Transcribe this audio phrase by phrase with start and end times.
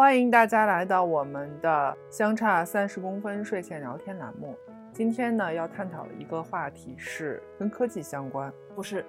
[0.00, 4.56] 欢迎大家来到我们的相差三十公分睡前聊天栏目。
[4.94, 8.50] 今天呢，要探讨的一个话题是跟科技相关。
[8.74, 9.04] 不是，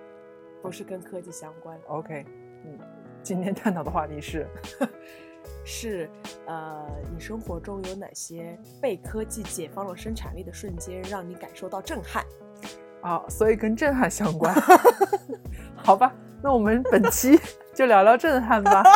[0.61, 1.79] 不是跟科技相关。
[1.87, 2.25] OK，
[2.65, 2.77] 嗯，
[3.23, 4.45] 今天探讨的话题是，
[5.63, 6.09] 是
[6.45, 12.21] 呃，你生活中有哪些被科技解放了生产力的瞬间，让你感受到震撼？
[12.99, 14.53] 啊，所以跟震撼相关。
[15.73, 16.13] 好吧，
[16.43, 17.39] 那我们本期
[17.73, 18.83] 就聊聊震撼吧。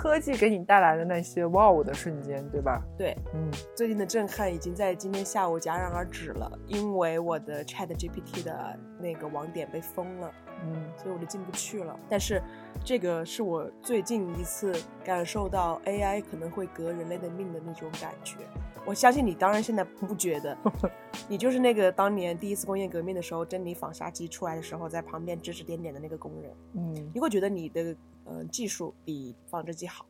[0.00, 2.82] 科技给你带来的那些哇哦的瞬间，对吧？
[2.96, 10.32] 对，嗯，最近的震撼已经在今天下午戛然而止了，因为我的 Chat GPT 的那个网点被封了，
[10.64, 11.94] 嗯所以我就进不去了。
[12.08, 12.40] 但是
[12.82, 18.36] 这个是我最近一次感受到 AI 可能会革人类的命的那种感觉。
[18.86, 20.56] 我相信你当然现在不觉得，
[21.28, 26.50] 你就是那个当年第一次工业革命的时候，珍妮纺纱机出来的时候，在旁边指指点点的那个工人。
[26.72, 27.94] 嗯，你会觉得你的
[28.30, 30.06] 呃技术比纺织机好，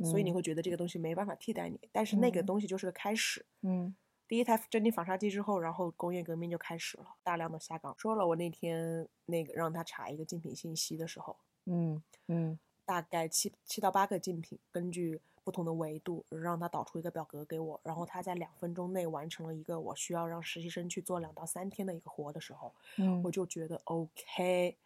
[0.00, 1.78] 所以你嗯会觉得这个东西没办法替代你。
[1.92, 3.44] 但是那个嗯东西就是个开始。
[3.62, 3.94] 嗯
[4.26, 7.94] 第一台珍妮纺纱机之后，然后工业革命就开始了，大量的下岗。
[7.98, 24.76] 说了，我那天那个让他查一个竞品信息的时候，嗯嗯大概七七到八个竞品，根据不同的维度，让他导出一个表格给我，然后他在两分钟内完成了一个我需要让实习生去做两到三天的一个活的时候，嗯，我就觉得 OK，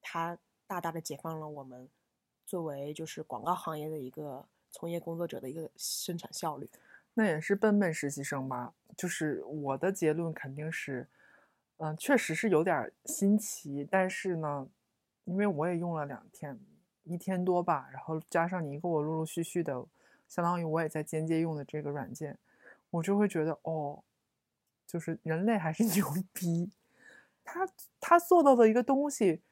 [0.00, 0.38] 它
[0.70, 1.88] 大大的解放了我们
[2.46, 6.70] 作为就是广告行业的一个从业工作者的一个生产效率。
[7.14, 8.72] 那也是笨笨实习生吧？
[8.96, 11.08] 就是我的结论肯定是，
[11.78, 14.68] 嗯、确实是有点新奇，但是呢，
[15.24, 16.56] 因为我也用了两天，
[17.02, 19.84] 一天多吧，然后加上你给我陆陆续续的，
[20.28, 22.38] 相当于我也在间接用的这个软件，
[22.90, 24.04] 我就会觉得哦，
[24.86, 26.70] 就是人类还是 牛逼，
[27.42, 27.68] 他
[27.98, 29.42] 他做到的一个东西，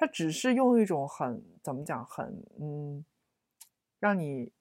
[0.00, 3.04] 他只是用一种很怎么讲，很嗯，
[3.98, 4.52] 让你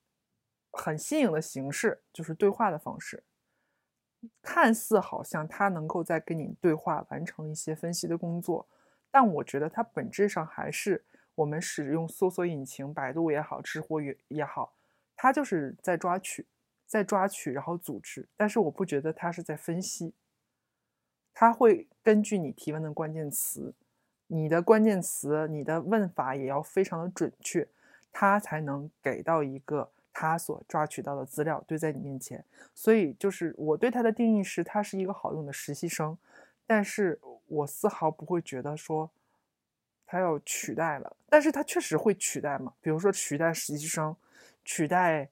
[0.71, 3.23] 很新颖的形式，就是对话的方式，
[4.41, 8.67] 看似好像他能够在跟你对话，完成一些分析的工作，
[9.11, 14.73] 但我觉得它本质上还是我们使用搜索引擎，百度也好，知乎也也好，
[15.15, 16.47] 它就是在抓取，
[16.87, 20.15] 在抓取，然后组织，但是我不觉得它是在分析，
[21.31, 23.75] 它会根据你提问的关键词，
[24.27, 27.67] 你的关键词，你的问法也要非常的准确，
[28.11, 32.43] 他才能给到一个他所抓取到的资料堆在你面前。
[32.73, 36.17] 所以就是我对他的定义是，他是一个好用的实习生，
[36.65, 39.09] 但是我丝毫不会觉得说
[40.05, 44.15] 他要取代了，但是他确实会取代嘛，比如说取代实习生，
[44.65, 45.29] 取代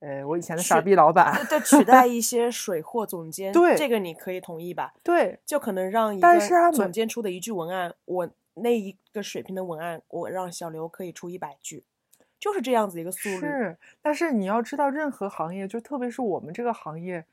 [0.00, 4.94] 呃我以前的傻逼老板，对，取代一 些水货总监，对这个你可以同意吧？
[5.02, 8.30] 对就可能让一但是他总监出的一句文案，我
[8.62, 11.84] 那一个水平的文案，我让小刘可以出一百句，
[12.38, 13.40] 就是这样子一个速率。
[13.40, 17.24] 是，但是你要知道，任何行业，就特别是我们这个行业，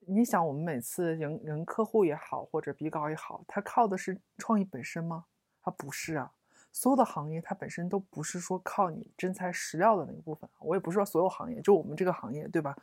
[0.00, 5.26] 你想，我们每次迎迎客户也好，或者比稿也好，它靠的是创意本身吗？
[5.62, 6.32] 它不是啊。
[6.74, 10.48] 所有的行业，它本身都不是说靠你真材实料的那个部分。
[10.60, 12.74] 我也不是说所有行业，就我们这个行业，对吧？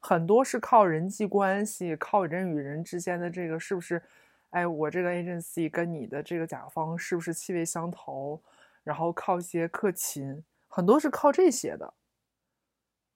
[0.00, 4.02] 很多是靠人际关系，靠人与人之间的这个是不是？
[4.50, 8.40] 哎，我这个 agency 跟你的这个甲方是不是气味相投？
[8.82, 11.92] 然后靠一些客勤，很多是靠这些的。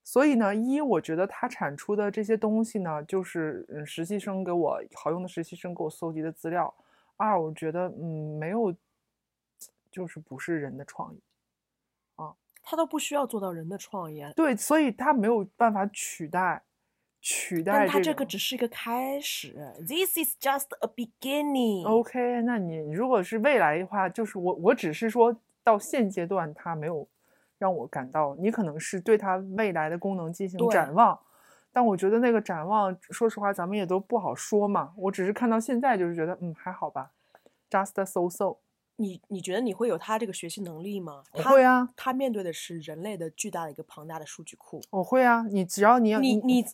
[0.04, 6.74] 所以呢，一我觉得他产出的这些东西呢，就是嗯实习生给我好用的实习生给我搜集的资料。
[7.16, 8.74] 二，我觉得嗯没有，
[9.90, 11.22] 就是不是人的创意
[12.16, 12.34] 啊。
[12.62, 16.62] 他都不需要做到人的创意啊，对，所以他没有办法取代
[17.24, 19.54] 取代但它这这个只是一个开始
[19.86, 21.86] ，This is just a beginning。
[21.86, 27.06] OK，那你如果是未来的话，就是我我只是说到现阶段，它没有
[27.58, 31.16] 让我感到，你可能是对它未来的功能进行展望，
[31.72, 34.92] 但我觉得那个展望，说实话，咱们也都不好说嘛。
[34.96, 37.12] 我只是看到现在，就是觉得嗯还好吧
[37.70, 38.56] ，just so so。
[38.96, 41.22] 你你觉得你会有他这个学习能力吗？
[41.32, 44.80] 我他会啊，他面对的是人类的巨大的一个庞大的数据库。
[44.90, 46.64] 我会啊，你只要你要你你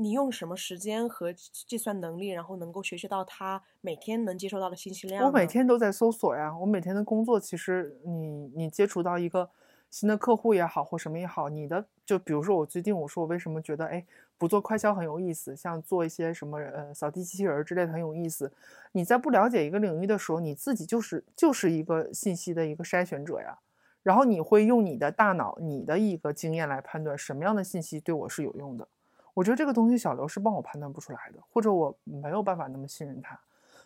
[0.00, 5.26] 你用什么时间和计算能力，然后能够学习到他每天能接收到的信息量？
[5.26, 9.50] 我每天都在搜索呀，我每天的工作其实你你接触到一个
[9.90, 14.04] 新的客户也好或什么也好，你的就比如说我最近我说我为什么觉得哎
[14.38, 18.50] 不做快销很有意思，像做一些什么呃扫地机器人儿之类的很有意思。
[18.92, 23.58] 你在不了解一个领域的时候，你自己就是就是一个信息的一个筛选者呀，
[24.02, 28.88] 然后你会用你的大脑、你的一个经验来判断什么样的信息对我是有用的。
[29.34, 33.38] 我觉得这个东西小刘是帮我判断不出来的，或者我没有办法那么信任他。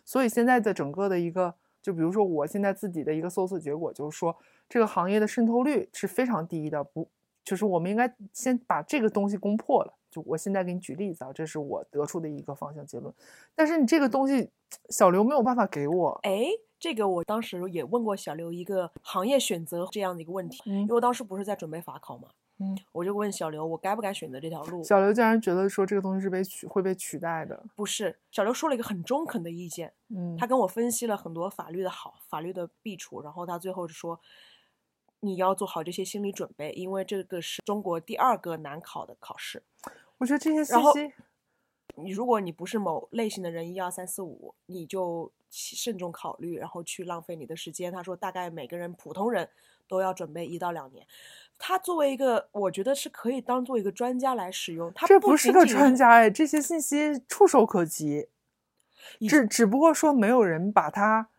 [0.03, 4.35] 所以现在的整个的一个，就比如说我现在自己的一个搜索结果，就是说
[4.69, 7.07] 这个行业的渗透率是非常低的，不
[7.43, 9.93] 就是我们应该先把这个东西攻破了。
[10.11, 13.13] 就我现在给你举例子啊，这是我得出的一个方向结论。
[13.53, 14.49] 但是你这个东西，
[14.89, 16.19] 小刘没有办法给我。
[16.23, 16.45] 哎，
[16.79, 24.81] 这个我当时也问过小刘一个行业选择这样的一个问题，嗯因为我当时不是在准备法考嘛，嗯，我就问小刘，我该不该选择这条路？
[24.83, 27.65] 小刘竟然觉得说这个东西是被取会被取代的。
[27.75, 34.21] 不是，小刘说了一个很中肯的意见，嗯，他跟我分析了很多法律的好、法律的弊处，然后他最后就说，
[35.19, 39.63] 你要做好这些心理准备，因为这个是中国第二个难考的考试。
[40.17, 41.13] 我觉得这些信息，
[41.95, 47.91] 你如果你不是某类型的人，一二三四五，你就慎重考虑，然后去浪费你的时间。
[47.91, 49.49] 他说，大概每个人普通人
[49.89, 51.05] 都要准备一到两年。
[51.57, 54.91] 他作为一个，我觉得是可以当做一个专家来使用。
[54.93, 58.27] 他这不是个专家哎，这些信息触手可及，
[59.27, 61.29] 只只不过说没有人把它，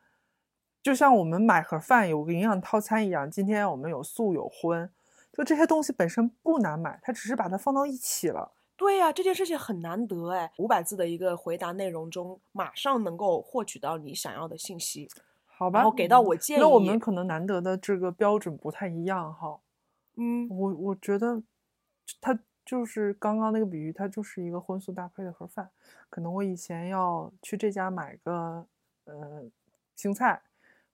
[0.82, 4.90] 就像我们买盒饭有个营养套餐一样，今天我们有素有荤，
[5.32, 8.52] 就这些东西本身不难买，它只是把它放到一起了。
[8.76, 15.08] 对呀、这件事情很难得哎，五百字的一个回答内容中，马上能够获取到你想要的信息，
[15.44, 16.60] 好吧，然后给到嗯我建议。
[16.60, 19.58] 那我们可能难得的这个标准不太一样哈。
[20.16, 21.42] 嗯，我我觉得
[22.20, 25.70] 他就是刚刚那个比喻，它就是一个荤素搭配的盒饭。
[26.10, 28.66] 可能我以前要去这家买个
[29.04, 29.44] 呃
[29.94, 30.42] 青菜，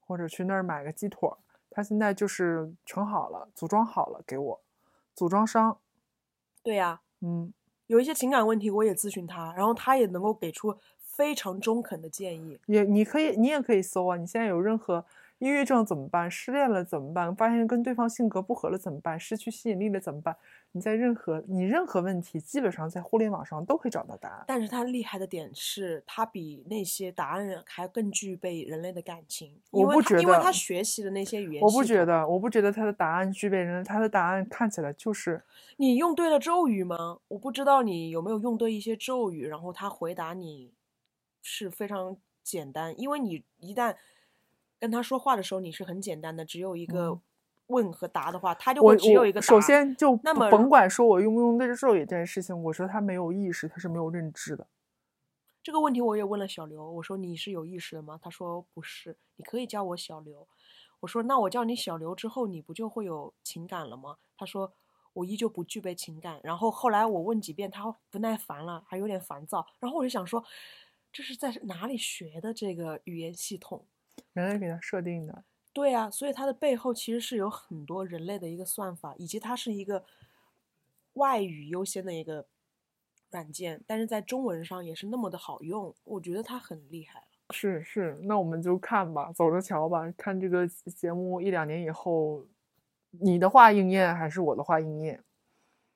[0.00, 1.38] 或者去那儿买个鸡腿儿，
[1.70, 4.60] 它现在就是盛好了，组装好了给我，
[5.14, 5.78] 组装商，
[6.62, 7.52] 对呀、嗯，
[7.86, 12.58] 有一些情感问题我也咨询他，然后他也能够给出非常中肯的建议。
[12.66, 15.04] 也你可以你也可以搜啊，你现在有任何
[15.42, 16.30] 抑郁症怎么办？
[16.30, 17.34] 失恋了怎么办？
[17.34, 19.18] 发现跟对方性格不合了怎么办？
[19.18, 20.36] 失去吸引力了怎么办？
[20.70, 24.44] 你在任何你任何问题，基本上在互联网上都可以找到答案。
[24.46, 32.04] 但是他厉害的点是，他比那些答案还更具备人类的感情，我不觉得因为他学习的那些语言，我不觉。
[32.04, 35.42] 得，我不觉得他的答案具备人，他的答案看起来就是
[35.76, 37.18] 你用对了咒语吗？
[37.26, 40.72] 我不知道你有没有用对一些咒语，然后他回答你
[41.42, 43.94] 是非常简单，因为你一旦
[44.82, 47.20] 跟他说话的时候，你是很简单的，只有一个嗯
[47.68, 49.46] 问和答的话，他就会只有一个答。
[49.46, 54.66] 首先就那么甭管说我用不用对咒语这件事情，我说他没有意识，他是没有认知的。
[55.62, 58.18] 这个问题我也问了小刘，我说你是有意识的吗？
[58.20, 60.48] 他说不是，你可以叫我小刘。
[60.98, 64.16] 我说那我叫你小刘之后，你不就会有情感了吗？
[64.36, 64.72] 他说
[65.12, 66.40] 我依旧不具备情感。
[66.42, 69.64] 然后后来我问几遍，他不耐烦了，还有点烦躁。
[69.78, 70.44] 然后我就想说，
[71.12, 73.86] 这是在哪里学的这个语言系统？
[74.32, 80.04] 人类给它设定的，对啊，所以它的背后其实是有很多人类的一个算法，以及它是一个
[81.14, 82.46] 外语优先的一个
[83.30, 87.26] 软件，但是在中文上也是那么的好用，我觉得它很厉害了。
[87.50, 92.46] 是是，那我们就看吧，走着瞧吧，看这个节目一两年以后，
[93.10, 95.22] 你的话应验还是我的话应验？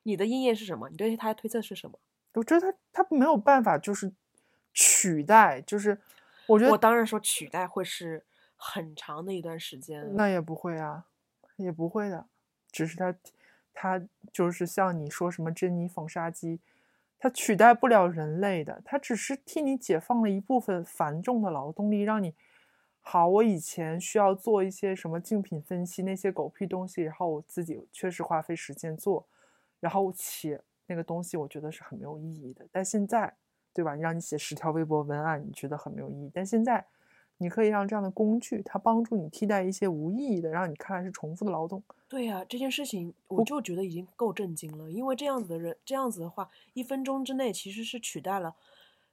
[0.03, 0.89] 你的应验是什么？
[0.91, 1.99] 你对它的推测是什么？
[2.35, 4.13] 我觉得它它没有办法就是
[4.75, 5.99] 取代，就是
[6.49, 8.25] 我觉得我当然说取代会是
[8.57, 10.15] 很长的一段时间。
[10.15, 11.07] 那也不会啊，
[11.57, 12.27] 也不会的，
[12.71, 13.15] 只是他
[13.73, 14.03] 他
[14.33, 16.61] 就是像你说什么珍妮缝纱机，
[17.19, 22.35] 它取代不了人类的，它只是替你解放了一部分繁重的劳动力，让你
[23.01, 23.27] 好。
[23.29, 29.27] 我以前需要做一些什么竞品分析那些狗屁东西，然后我自己确实花费时间做，
[29.81, 32.67] 然后且那个东西我觉得是很没有意义的。
[32.71, 33.35] 但现在，
[33.77, 33.95] 对吧？
[33.95, 36.85] 你让你写十条微博文案，你觉得很没有意义，但现在。
[37.39, 41.83] 你可以让这样的工具，它帮助你替代一些无意义的，让你看来是重复的劳动。
[42.09, 48.55] 对呀、这件事情我就觉得已经够震惊了，因为这样子的人，这样子的话，一分钟之内其实是取代了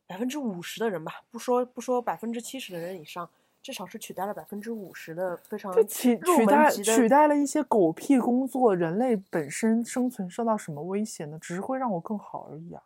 [0.08, 3.30] 百分之五十的人吧，不说不说百分之七十的人以上，
[3.62, 11.38] 至少是取代了百分之五十的非常它取取代取代了一些狗屁工作，人类本身生存受到什么威胁呢？
[11.42, 12.82] 只是会让我更好而已啊。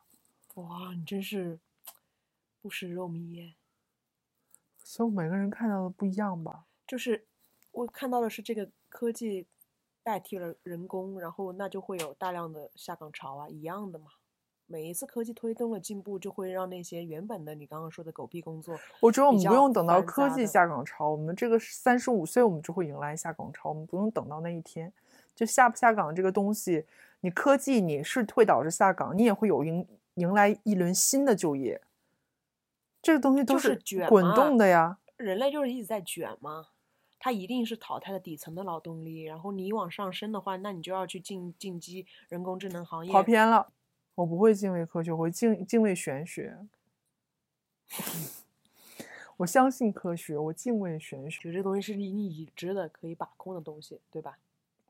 [0.55, 1.59] 哇，你真是
[2.61, 3.55] 不食肉糜耶！
[4.77, 6.65] 所以每个人看到的不一样吧。
[6.85, 7.25] 就是
[7.71, 9.45] 我看到的是这个科技
[10.03, 14.07] 代替了人工，然后那就会有大量的下岗潮啊，一样的嘛。
[14.69, 24.91] 每一次科技推动了进步，就会让那些原本的你刚刚说的狗屁工作，我觉得我们不用等到科技下岗潮，我们这个三十五岁我们就会迎来下岗潮，我们不用等到那一天。
[25.33, 26.85] 就下不下岗这个东西，
[27.21, 31.81] 你科技你是会导致下岗，你也会有迎迎来一轮新的就业。
[33.01, 34.97] 这个东西都是卷滚动的呀。
[35.17, 36.67] 人类就是一直在卷嘛。
[37.19, 43.11] 它一定是淘汰了底层的劳动力，然后你往上升的话，那你就要去进进击人工智能行业。
[43.11, 43.71] 跑偏了，
[44.13, 46.59] 我不会敬畏科学，我会敬敬畏玄学。
[49.37, 51.41] 我相信科学，我敬畏玄学。
[51.41, 54.37] 就这东西是你已知的、可以把控的东西，对吧？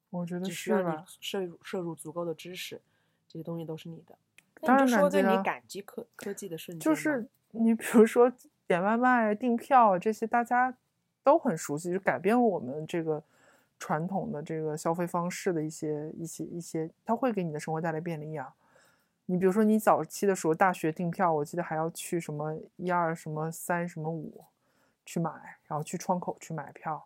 [0.10, 1.18] 我觉得只需要你是？
[1.22, 2.82] 摄入摄入足够的知识，
[3.30, 4.18] 这些东西都是你的。
[4.62, 7.26] 当然说个你感激科科技的瞬间，就是
[7.60, 8.32] 你比如说
[8.66, 10.76] 点外卖、订票这些，大家
[11.24, 13.24] 都很熟悉，就改变了我们这个
[13.80, 18.54] 传统的这个消费方式的一些一些一些，它会给你的生活带来便利啊。
[19.26, 24.46] 你比如说你早期的时候，大学订票，我记得还要去什么一二什么三什么五
[25.06, 25.32] 去买，
[25.68, 27.06] 然后去窗口去买票，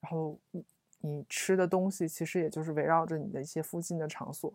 [0.00, 0.64] 然后你
[1.00, 4.52] 你吃的东西其实也就是围绕着你的一些附近的场所。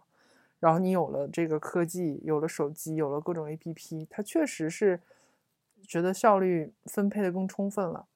[0.60, 5.00] 然后你有了这个科技，有了手机，有了各种 APP，它确实是
[5.88, 8.08] 觉得效率分配的更充分了。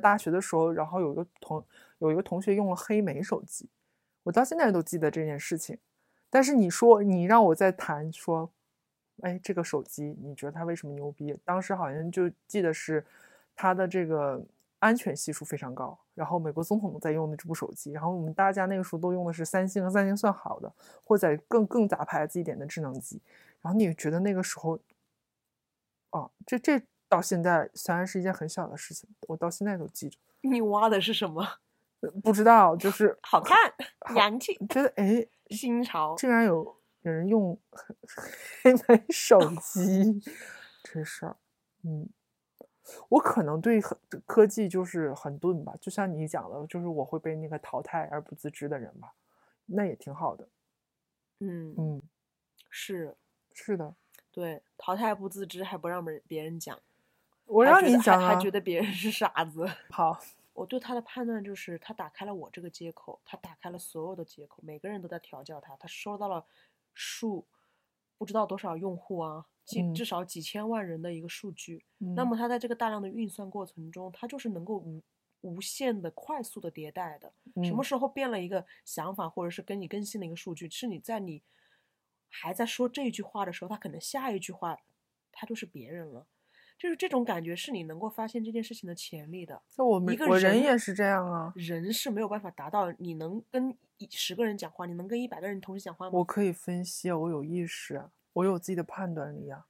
[0.00, 1.64] 大学的时候，然后有一个同
[1.98, 3.68] 有一个同学用了黑莓手机，
[4.22, 5.78] 我到现在都记得这件事情。
[6.30, 8.50] 但是你说你让我再谈说，
[9.20, 11.36] 哎，这个手机你觉得它为什么牛逼？
[11.44, 13.04] 当时好像就记得是
[13.54, 14.42] 它的这个
[14.78, 20.72] 安全系数非常高，然后美国总统在用的这部手机，然后我们大家那个时候都用的是三星和，三星算好的，
[21.04, 23.20] 或者更更杂牌子一点的智能机，
[23.60, 24.78] 然后你觉得那个时候，
[26.12, 31.46] 哦，这这到现在虽然是一件很小的事情，我到现在都记着，你挖的是什么？
[32.00, 33.54] 呃不知道就是好看，
[34.16, 36.16] 洋气，觉得哎，新潮。
[36.16, 37.56] 竟然有有人用
[38.62, 40.22] 黑莓 手机
[40.82, 41.36] 这事儿，
[41.84, 42.08] 嗯，
[43.10, 49.12] 我可能对很科技就是很钝吧，就像你讲的，就是我会被那个淘汰而不自知的人吧，
[49.66, 50.48] 那也挺好的，
[51.40, 52.02] 嗯，嗯，
[52.70, 53.14] 是
[53.52, 53.94] 是的，
[54.32, 56.80] 对，淘汰不自知，还不让别别人讲，
[57.46, 59.68] 我让你讲啊，还还觉得别人是傻子。
[59.90, 60.18] 好，
[60.54, 66.46] 我对他的判断就是，他打开了我这个接口，他打开了所有的接口，每个人都在调教他，他收到了
[66.94, 67.46] 数
[68.16, 71.84] 不知道多少用户啊，几嗯至少几千万人的一个数据。
[71.98, 75.02] 嗯那么他在这个大量的运算过程中，他就是能够无
[75.40, 77.32] 无限的快速的迭代的。
[77.64, 81.42] 什么嗯时候变了一个想法，或者是跟你更新了一个数据，是你在你
[82.28, 84.78] 还在说这句话的时候，他可能下一句话
[85.32, 86.26] 他就是别人了。
[86.82, 89.62] 就是这种感觉，是你能够发现这件事情的潜力的。
[89.68, 96.18] 就我们一个我人人也是这样啊，人是没有办法达到你能跟一十个人讲话，你能跟一百个人同时讲话吗？
[96.18, 99.68] 我可以分析啊，我有意识啊，我有自己的判断力啊，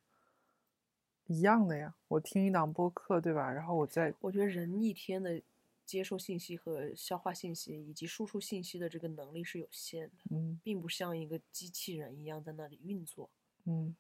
[1.26, 1.94] 一样的呀。
[2.08, 3.52] 我听一档播客，对吧？
[3.52, 5.42] 然后我再我觉得人一天的
[5.84, 13.28] 接受信息和消化信息以及输出信息的这个能力是有限的，嗯并不像一个机器人一样在那里运作。
[13.66, 13.94] 嗯，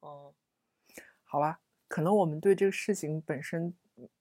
[0.00, 0.34] 哦、
[1.22, 1.60] 好吧，
[1.92, 3.74] 可能我们对这个事情本身，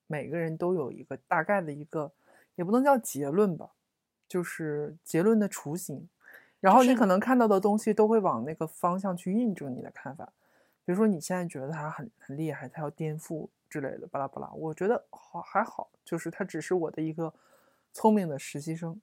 [0.06, 2.12] 每个人都有一个大概的一个，
[2.56, 3.72] 也不能叫结论吧，
[4.28, 6.10] 就是结论的雏形。
[6.60, 10.34] 然后你可能看到的东西都会往那个方向去印证你的看法。
[10.84, 14.52] 比如说你现在觉得他很很厉害，他要颠覆之类的，巴拉巴拉。
[14.52, 17.34] 我觉得好还好，就是他只是我的一个
[17.94, 19.02] 聪明的实习生，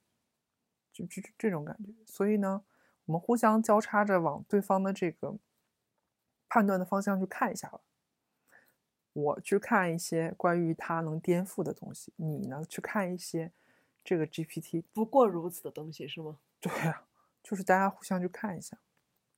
[0.93, 1.91] 就就就这种感觉。
[2.05, 2.61] 所以呢，
[3.05, 5.37] 我们互相交叉着往对方的这个
[6.47, 7.79] 判断的方向去看一下吧。
[9.21, 13.51] 我去看一些关于它能颠覆的东西，你呢去看一些
[14.03, 14.83] 这个 GPT。
[14.93, 16.39] 不过如此的东西是吗？
[16.59, 17.07] 对啊，
[17.41, 18.77] 就是大家互相去看一下。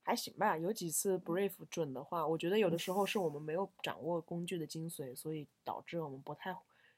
[0.04, 6.56] 还行吧，有几次 brief 准的话，我觉得有的时候是我们没有掌握工具的精髓，所以导致我们不太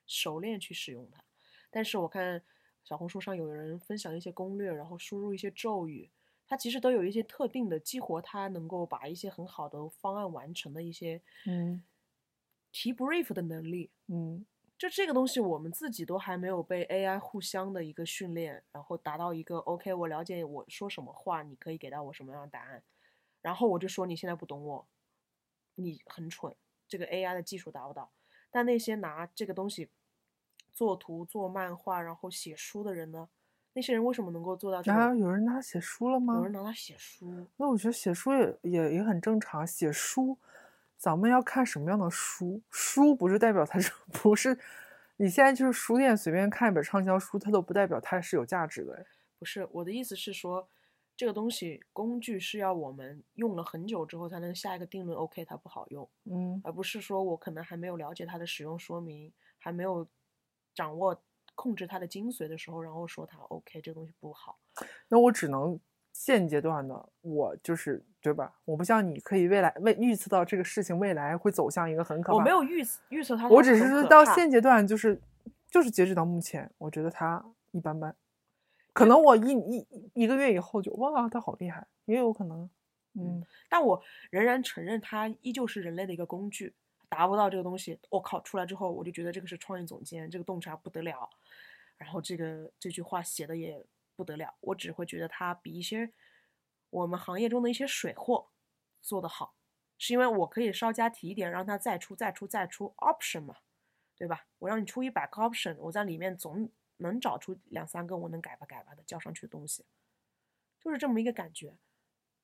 [0.07, 1.21] 熟练去使用它。
[1.69, 2.41] 但是我看
[2.83, 6.09] 小红书上有人分享一些攻略，然后输入一些咒语，
[6.47, 11.83] 它其实都有一些特定的激活它能够把一些很好的方案完成的一些嗯
[12.73, 13.89] 提 brief 的能力。
[14.07, 22.83] 嗯就这个东西，我们自己都还没有被 AI 互相的一个训练，然后达到一个 OK，我了解我说什么话，你可以给到我什么样的答案，
[23.41, 24.87] 然后我就说你现在不懂我，
[25.75, 26.53] 你很蠢，
[26.85, 28.11] 这个 AI 的技术达不到。
[28.51, 29.89] 但那些拿这个东西
[30.73, 33.29] 做图、做漫画，然后写书的人呢？
[33.75, 35.17] 那些人为什么能够做到这啊，个？
[35.17, 36.35] 有人拿它写书了吗？
[36.35, 39.65] 有人拿他写书，那我觉得写书也也也很正常。
[39.65, 40.37] 写书，
[41.03, 42.61] 咱们要看什么样的书？
[42.69, 44.57] 书不是代表它是 不是？
[45.17, 49.05] 你现在就是书店随便看一本畅销书，它都不代表它是有价值的。
[49.37, 50.65] 不是我的意思是说，
[51.17, 56.09] 这个东西工具是要我们用了很久之后才能下一个定论，OK，它不好用。
[56.23, 59.29] 嗯而不是说我可能还没有了解它的使用说明，
[59.59, 60.07] 还没有
[60.73, 61.21] 掌握
[61.53, 64.57] 控制它的精髓的时候，然后说它 OK 这个东西不好。
[65.09, 65.77] 那我只能
[66.13, 68.55] 现阶段的，我就是对吧？
[68.63, 72.37] 我不像你可以未来未预测到这个事情未来会走向一个很可怕。
[72.37, 75.21] 我没有预预测它，我只是说到现现阶段，就是
[75.69, 78.15] 就是截止到目前，我觉得他一般般。
[78.93, 82.69] 可能我一一一个月以后就哇，他好厉害，也有可能。
[83.15, 84.01] 嗯，但我
[84.31, 86.73] 仍然承认它依旧是人类的一个工具，
[87.09, 91.29] 达不到这个东西，我靠，出来之后我就觉得这个是创意总监，这个洞察不得了，
[91.97, 96.09] 然后这个这句话写的也不得了，我只会觉得它比一些
[96.93, 98.51] 我们行业中的一些水货
[99.01, 99.55] 做得好，
[99.97, 103.55] 是因为我可以稍加提一点，让它再出、再出、再出 option 嘛，
[104.15, 104.45] 对吧？
[104.59, 109.83] 我让你出一百个 option，我在里面总能找出两三个我能改吧改吧的交上去的东西，
[110.79, 111.75] 就是这么一个感觉。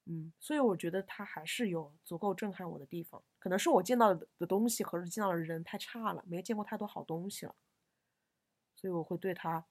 [0.06, 7.54] 嗯，所以我觉得它还是有足够震撼我的地方，可能是我见到的东西和见到的人太差了，没见过太多好东西了，
[8.76, 9.68] 所以我会对它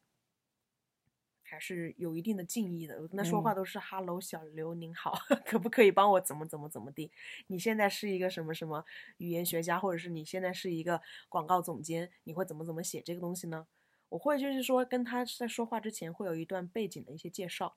[1.49, 3.01] 还是有一定的敬意的。
[3.01, 5.13] 我跟他说话嗯都是 “hello，小刘您好，
[5.47, 7.11] 可不可以帮我怎么怎么怎么地？
[7.47, 8.85] 你现在是一个什么什么
[9.17, 13.67] 语言学家，或者是你现在是一个广告总监，你会怎么怎么写这个东西呢？
[14.11, 17.77] 我会就是说跟他在说话之前会有一段背景的一些介绍。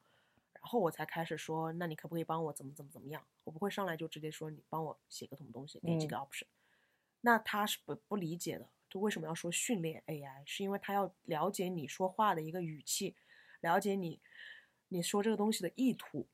[0.53, 3.25] 然后我才开始说，那你可不可以帮我怎么怎么怎么样？
[3.45, 6.43] 我不会上来就直接说你帮我写个什么东西，给几个 option。
[7.21, 10.43] 那他是不不理解的，就为什么要说训练 AI？
[10.45, 13.15] 是因为他要了解你说话的一个语气，
[13.61, 14.19] 了解你
[14.89, 16.27] 你说这个东西的意图，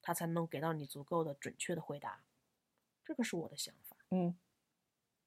[0.00, 2.22] 他才能给到你足够的准确的回答。
[3.04, 3.96] 这个是我的想法。
[4.10, 4.36] 嗯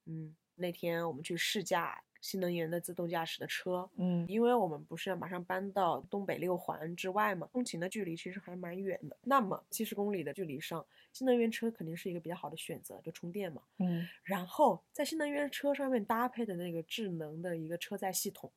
[0.05, 9.17] 嗯，那天我们去试驾新能源的自动驾驶的车，嗯因为我们不是要马上搬到东北六环之外嘛，通勤的距离其实还蛮远的。
[9.21, 13.61] 那么七十公里的距离上，新能源车肯定是一个比较好的选择，就充电嘛。
[13.77, 18.51] 嗯然后在新能源车上面搭配的那个智能的一个车载系统，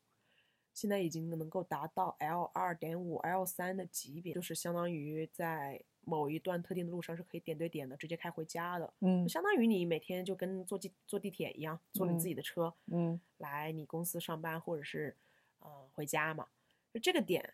[0.72, 9.28] 现在已经能够达到 L 二点五、L 三的级别，就是相当于在某一段特定的路上是可以点对点的直接开回家的，嗯。
[9.28, 13.20] 相当于你每天就跟坐地坐地铁一样，坐你嗯自己的车，嗯。
[13.38, 15.16] 来你公司上班或者是
[15.60, 16.48] 呃回家嘛，
[16.92, 17.52] 就这个点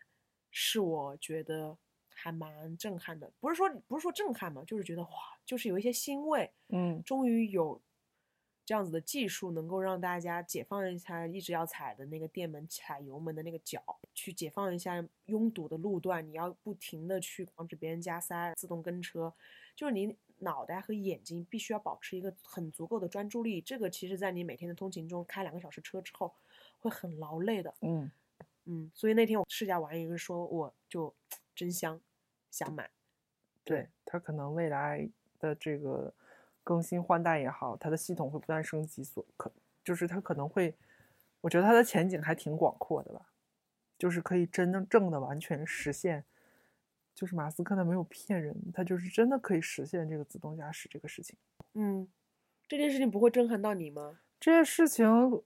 [0.49, 5.09] 是我觉得还蛮震撼的，不是说不是说震撼嘛，就是觉得哇，
[5.45, 7.03] 就是有一些欣慰，嗯。
[7.03, 7.79] 终于有
[8.69, 13.83] 这样子的技术能够让大家解放一下一直要踩的那个电门踩油门的那个脚，
[14.13, 19.33] 去解放一下拥堵的路段，你要不停的去防止别人加塞、自动跟车，
[19.75, 23.59] 就是你脑袋和眼睛必须要保持一个很足够的专注力。
[23.59, 26.31] 这个其实在你每天的通勤中开两个小时车之后，
[26.77, 27.73] 会很劳累的。
[27.81, 28.11] 嗯
[28.65, 31.11] 嗯，所以那天我试驾完一个说，我就
[31.55, 31.99] 真香，
[32.51, 32.87] 想买。
[33.63, 36.13] 对，他可能未来的这个
[36.69, 39.51] 更新换代也好，它的系统会不断升级，所可
[39.83, 40.75] 就是它可能会，
[41.41, 43.25] 我觉得它的前景还挺广阔的吧，
[43.97, 46.23] 就是可以真正正的完全实现，
[47.15, 51.35] 就是马斯克他没有骗人，他就是真的可以实现这个自动驾驶这个事情。
[51.73, 52.07] 嗯，
[52.67, 54.19] 这件事情不会震撼到你吗？
[54.39, 55.41] 这件事情，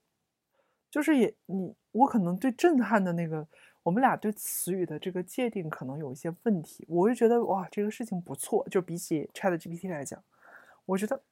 [0.90, 3.48] 就是也你我可能对震撼的那个，
[3.82, 6.84] 我们俩对词语的这个界定可能有一些问题。
[6.86, 10.22] 我就觉得哇，这个事情不错，就比起 Chat GPT 来讲，
[10.86, 11.22] 我觉得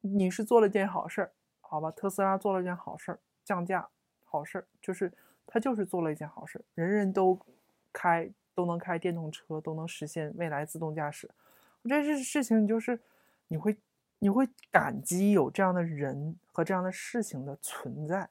[0.00, 1.90] 你是做了件好事儿，好吧？
[1.90, 3.88] 特斯拉做了件好事儿，降价
[4.24, 5.12] 好事儿，就是
[5.46, 7.38] 他就是做了一件好事儿，人人都
[7.92, 11.30] 开都能开电动车，都能实现未来自动驾驶。
[11.82, 13.00] 我觉得这事情就是
[13.48, 13.76] 你会
[14.18, 18.28] 你会感激有这样的人和这样的事情的存在，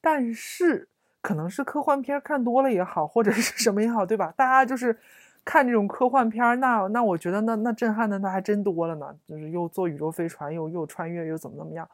[0.00, 0.88] 但是
[1.20, 4.32] 可能是科幻片看多了也好，或者是什么也好，对吧？
[4.36, 4.98] 大家就是
[5.44, 11.88] 看这种科幻片儿，那那我觉得那那震撼的那还真多了呢，就是又坐宇宙飞船，又又穿越，又怎么怎么样，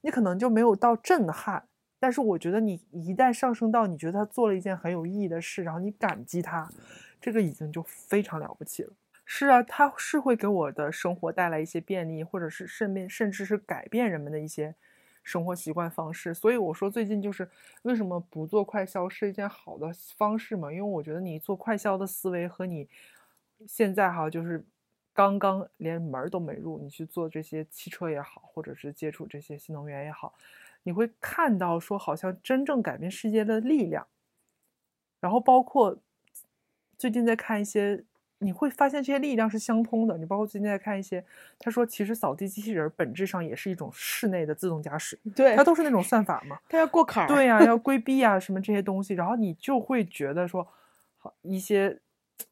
[0.00, 1.62] 你可能就没有到震撼。
[2.00, 6.68] 但是我觉得你一旦上升到你觉得他做了一件很有意义的事，然后你感激他，
[7.20, 8.92] 这个已经就非常了不起了。
[9.24, 14.74] 是啊，他是会给我的生活带来一些便利，或者是甚至甚至是改变人们的一些
[15.24, 16.32] 生活习惯方式。
[16.32, 17.50] 所以我说最近就是
[17.82, 20.70] 为什么不做快销是一件好的方式嘛？
[20.70, 22.88] 因为我觉得你做快销的思维和你
[23.66, 24.64] 现在哈就是
[25.12, 30.34] 刚刚连门都没入，你去做这些汽车也好，或者是接触这些新能源也好，
[30.84, 34.06] 你会看到说好像真正改变世界的力量。
[35.18, 35.98] 然后包括
[36.96, 38.04] 最近在看一些。
[38.38, 40.18] 你会发现这些力量是相通的。
[40.18, 41.24] 你包括最近在看一些，
[41.58, 46.58] 他说其实扫地机器人本质上也是一种室内的自动驾驶，对它都是那种算法嘛。
[46.68, 47.26] 它要过坎儿。
[47.26, 50.66] 对呀、 要规避啊什么这些东西，然后你就会觉得说，
[51.18, 51.98] 好一些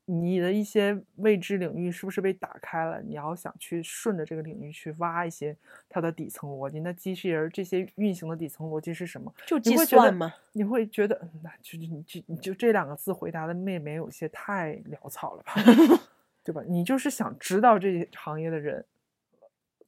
[0.05, 3.01] 你的一些未知领域是不是被打开了？
[3.03, 5.57] 你要想去顺着这个领域去挖一些
[5.89, 6.81] 它的底层逻辑。
[6.81, 9.33] 那机器人这些运行的底层逻辑是什么？
[9.47, 10.35] 就计你会觉得算吗。
[10.53, 15.55] 你会觉得，嗯那就是你就你就这两个字回答的未免有些太潦草了吧，
[16.45, 16.63] 对吧？
[16.67, 18.85] 你就是想知道这些行业的人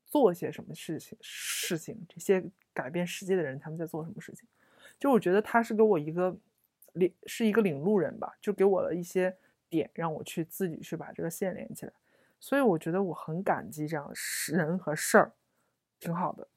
[0.05, 4.49] 做些什么事情，事情这些改变世界的人他们在做什么事情。
[4.99, 6.37] 就我觉得他是给我一个
[6.95, 9.37] 领是一个领路人吧，就给我了一些
[9.77, 11.93] 点，让我去自己去把这个线连起来。
[12.39, 15.33] 所以我觉得我很感激这样的人和事儿，
[15.99, 16.49] 挺好的。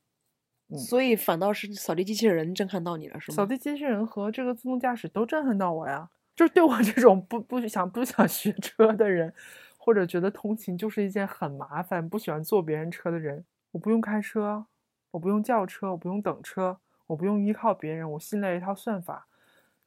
[0.69, 3.35] 嗯所以反倒是扫地机器人震撼到你了，是吗？
[3.35, 6.09] 扫地机器人和这个自动驾驶都震撼到我呀。
[6.35, 9.33] 就是对我这种不不想不想学车的人，
[9.77, 14.65] 或者觉得通勤就是一件很麻烦、不喜欢坐别人车的人，我不用开车，
[15.11, 16.77] 我不用叫车，我不用等车，
[17.07, 19.27] 我不用依靠别人，我信赖一套算法，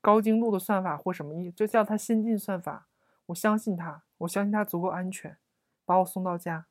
[0.00, 2.88] 高精度的算法或什么意，就叫它先进算法，
[3.30, 5.36] 我相信他，我相信他足够安全，
[5.84, 6.66] 把我送到家，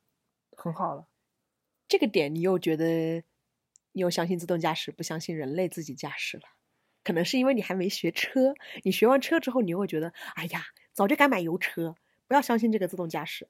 [0.52, 1.08] 很好了。
[1.88, 3.24] 这个点你又觉得，
[3.94, 6.44] 你又相信自动驾驶，不相信人类自己驾驶了？
[7.04, 11.96] 可能是因为你还没学车，你学完车之后，你又会觉得，哎呀，早就该买油车，
[12.28, 13.48] 不要相信这个自动驾驶，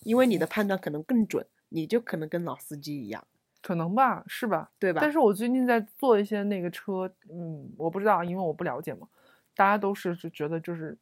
[0.00, 3.26] 因为你的判断可能更准，你就可能跟老司机一样，
[3.60, 4.72] 可能吧，是吧？
[4.78, 5.00] 对吧？
[5.02, 9.06] 但是我最近在做一些那个车，嗯，我不知道，因为我不了解嘛，
[9.54, 10.96] 大家都是就觉得就是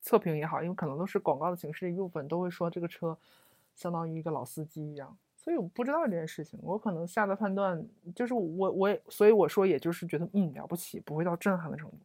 [0.00, 3.16] 测评也好，因为可能都是广告的形式的一部分，都会说这个车
[3.74, 5.16] 相当于一个老司机一样。
[5.36, 11.96] 所以我不知道这件事情，我可能下的判断就是我我也，所以我说也就是觉得嗯了不起，不会到震撼的程度。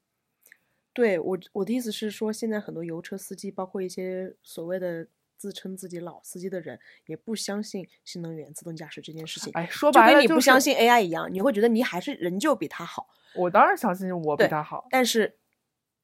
[0.93, 9.51] 对我我的意思是说，现在很多油车司机，包括一些所谓的自称自己老司机的人，也不相信新能源自动驾驶这件事情。
[9.53, 13.09] 哎，说白了就跟你不相信 AI 一样，你会觉得你还是仍旧比他好。
[13.35, 15.37] 我当然相信我比他好，但是。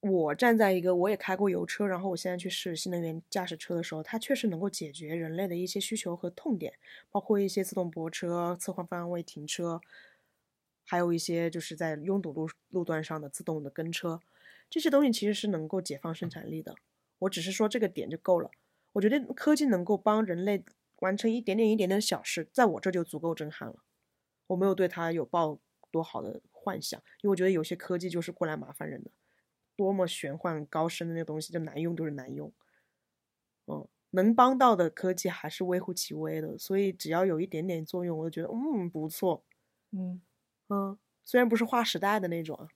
[0.01, 6.73] 我站在一个，我也开过油车，然后我现在去试新能源驾驶车的时候，它确实能够解决人类的一些需求和痛点，
[7.11, 9.81] 包括一些自动泊车、侧换方位停车，
[10.85, 14.21] 还有一些就是在拥堵路路段上的自动的跟车，
[14.69, 16.75] 这些东西其实是能够解放生产力的。
[17.19, 18.49] 我只是说这个点就够了。
[18.93, 20.63] 我觉得科技能够帮人类
[20.99, 23.75] 完成一点点一点点小事，在我这就足够震撼了。
[24.47, 25.59] 我没有对它有抱
[25.91, 29.11] 多好的幻想，因为我觉得有些科技就是过来麻烦人的。
[29.79, 32.51] 多么玄幻高深的那个东西，就难用就是难用。
[33.65, 39.45] 嗯，能帮到的科技还是微乎其微的，所以只要有一点点作用，我就觉得嗯不错。
[39.91, 40.21] 嗯
[40.67, 42.67] 嗯，虽然不是划时代的那种啊。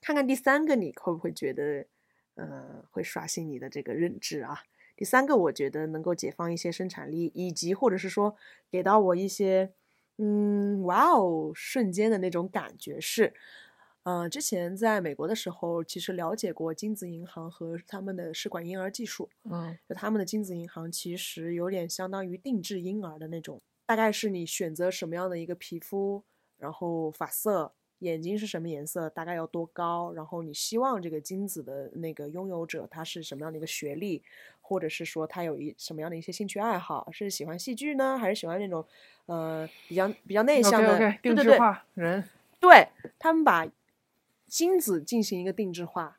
[0.00, 1.86] 看看第三个，你会不会觉得，
[2.34, 4.62] 呃，会刷新你的这个认知啊？
[4.94, 8.36] 第三个，我觉得能够解放一些生产力，以及或者是说
[8.70, 9.72] 给到我一些，
[10.18, 13.34] 嗯，哇哦，瞬间的那种感觉是。
[14.04, 19.28] 嗯，之前在美国的时候，其实了解过精子银行和他们的试管婴儿技术。
[19.44, 26.22] 嗯，就他们的精子银行其实有点相当于定制婴儿的那种，大概是你选择什么样的一个皮肤，
[26.56, 34.22] 然后发色，眼睛是什么颜色，大概要多高，然后你希望这个精子的那个拥有者他是什么样的一个学历，
[34.62, 38.82] 或者是说他有一什么样的一些兴趣爱好，是喜欢戏剧呢，还是喜欢那种
[39.26, 42.24] 呃比较比较内向的定制化人？
[42.58, 43.68] 对他们把。
[44.48, 46.18] 精子进行一个定制化，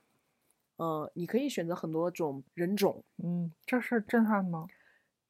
[0.78, 3.04] 呃，你可以选择很多种人种。
[3.18, 4.68] 嗯，这事儿震撼吗？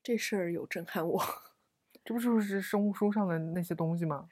[0.04, 1.24] 这事儿有震撼我。
[2.04, 4.28] 这不就是生物书上的那些东西吗？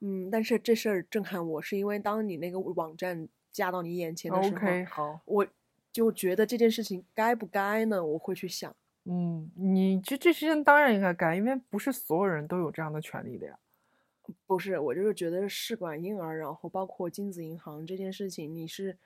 [0.00, 5.46] 嗯，但是这事儿震撼我是因为当你那个网站架到你眼前的时候，OK，好，我
[5.92, 8.04] 就觉得这件事情该不该呢？
[8.04, 8.74] 我会去想。
[9.04, 13.58] 嗯，你这这事情当然应该该，因为不是所有人都有这样的权利的呀。
[14.46, 18.98] 不是，我就是觉得试管婴儿，然后包括精子银行这件事情，你是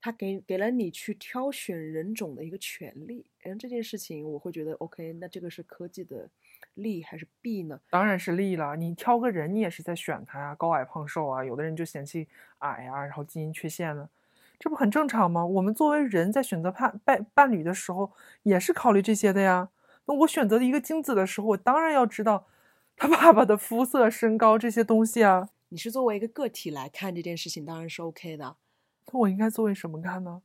[0.00, 6.30] 他给给了你去挑选人种的一个权利，然后这件事情我会觉得 OK，那这个是科技的
[6.74, 7.80] 利还是弊呢？
[7.90, 14.08] 当然是利了，你挑个人，你也是在选他呀，高矮胖瘦啊，有的人就嫌弃矮啊，然后基因缺陷呢，
[14.58, 15.44] 这不很正常吗？
[15.44, 18.12] 我们作为人在选择伴伴伴侣的时候，
[18.44, 19.70] 也是考虑这些的呀。
[20.06, 22.46] 那我选择一个精子的时候，我当然要知道。
[23.00, 28.56] 他爸爸的肤色、身高这些东西啊，你是作为一个个体来看这件事情，当然是 OK 的。
[29.10, 30.42] 那我应该作为什么看呢？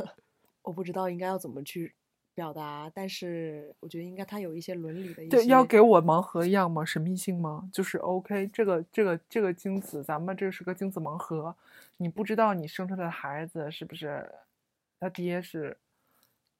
[0.60, 1.94] 我不知道应该要怎么去
[2.34, 5.26] 表达，但是我觉得应该他有一些伦理的。
[5.28, 6.84] 对，要给我盲盒一样吗？
[6.84, 7.70] 神秘性吗？
[7.72, 11.56] 就是 OK，这个这个这个精子，咱们这是个精子盲盒，
[11.96, 14.30] 你不知道你生出来的孩子是不是
[15.00, 15.78] 他爹是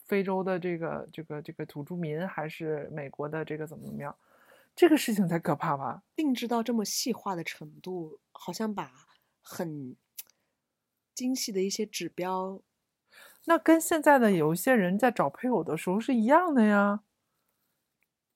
[0.07, 4.17] 非洲的这个这个这个土著民，还是美国的这个怎么怎么样？
[4.75, 6.03] 这个事情才可怕吧？
[6.17, 8.91] 定制到这么细化的程度，好像把
[9.41, 9.97] 很
[11.15, 12.61] 精细的一些指标，
[13.45, 17.01] 那跟现在的有一些人在找配偶的时候是一样的呀，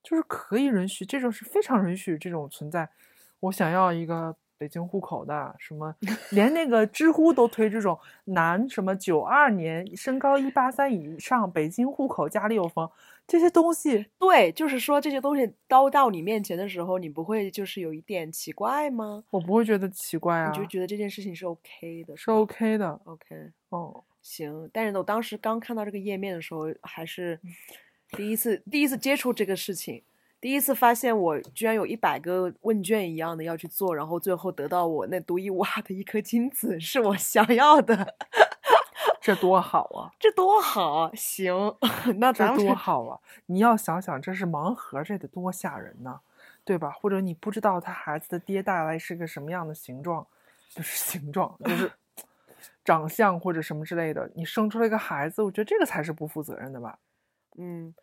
[0.03, 2.91] 就是可以允许这种是非常允许这种存在。
[3.41, 4.37] 我想要一个。
[4.61, 5.95] 北京户口的什么，
[6.33, 12.91] 连那个知乎都推这种男什么九二年身高一八三以上，北京户口家里有房
[13.29, 14.07] 这些东西。
[14.19, 19.23] 对，就是说这些东西都到你面前的时候，你不会就是有一点奇怪吗？
[19.31, 23.53] 我不会觉得奇怪啊，你就觉得这件事情是 OK 的，是 OK 的，OK。
[23.69, 24.69] 哦，行。
[24.73, 27.39] 但是我当时刚看到这个页面的时候，还是
[28.13, 30.03] 第一次第一次接触这个事情。
[30.41, 38.15] 第一次发现我居然有一百个问卷一样的要去做，然后最后得到我那独一无二的一颗金子是我想要的，
[39.29, 40.09] 这多好啊！
[40.19, 41.11] 这多好啊！
[41.15, 41.77] 行，
[42.17, 43.21] 那咱们这多好啊！
[43.45, 46.19] 你要想想，这是盲盒，这得多吓人呢，
[46.65, 46.91] 对吧？
[46.93, 50.27] 或者你不知道他孩子的爹带来是个什么样的形状，
[50.71, 51.93] 就是形状，就是
[52.83, 56.99] 长相或者什么之类的，你生出来一个孩子，我觉得这个才是不负责任的吧？
[57.59, 57.95] 嗯，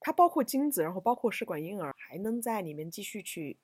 [0.00, 3.58] 它包括精子，然后包括试管婴儿，还能在里面继续去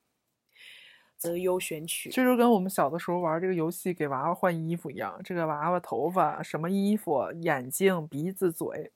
[1.16, 2.10] 择优选取。
[2.10, 8.92] 这就跟我们小的时候玩这个游戏给娃娃换衣服一样，这个娃娃头发、什么衣服、眼睛、鼻子、嘴，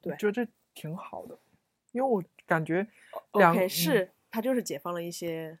[0.00, 1.38] 对我觉得这挺好的，
[1.92, 2.86] 因为我感觉
[3.34, 5.58] 两 OK，嗯是它就是解放了一些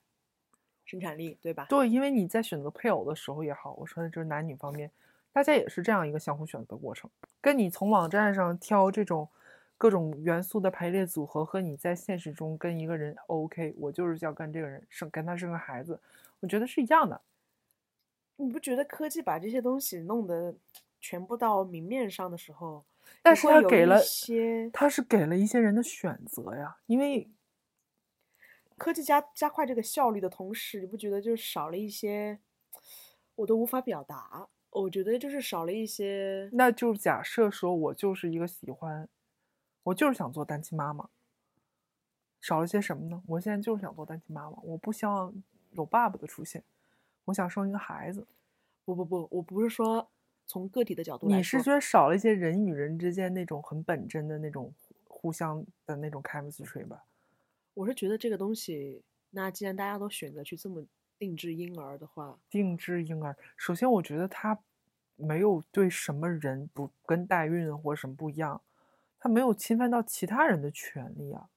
[0.84, 1.66] 生产力，对吧？
[1.68, 4.90] 对，因为你在选择配偶的时候也好，我说的就是男女方面，
[5.32, 7.10] 大家也是这样一个相互选择过程。
[7.40, 9.28] 跟你从网站上挑这种
[9.82, 15.98] 各种元素的排列组合，和你在现实中跟一个人 OK，我就是要跟这个人生跟他生个孩子，
[16.38, 17.20] 我觉得是一样的。
[18.36, 20.54] 你不觉得科技把这些东西弄得
[21.00, 22.84] 全部到明面上的时候，
[23.24, 27.28] 但是他给了些他是给了一些人的选择呀，因为
[28.78, 32.38] 科技加加快这个效率的同时，你不觉得就少了一些，
[33.34, 34.46] 我都无法表达。
[34.70, 39.08] 我觉得就是少了一些，那就假设说我就是一个喜欢，
[39.84, 41.08] 我就是想做单亲妈妈，
[42.40, 43.22] 少了些什么呢？
[43.26, 45.32] 我现在就是想做单亲妈妈，我不希望
[45.72, 46.62] 有爸爸的出现，
[47.24, 48.26] 我想生一个孩子。
[48.84, 50.10] 不不不，我不是说
[50.46, 54.74] 从个体的角度来说，你是觉得少了一些人与人之间那种很本真的那种
[55.06, 57.04] 互相的那种 chemistry 吧？
[57.74, 60.84] 我是觉得这个东西，那既然大家都选择去这么
[61.16, 64.58] 定制婴儿的话，定制婴儿，首先我觉得他
[65.14, 68.60] 没有对什么人不跟代孕或者什么不一样，
[69.22, 71.48] 他没有侵犯到其他人的权利啊。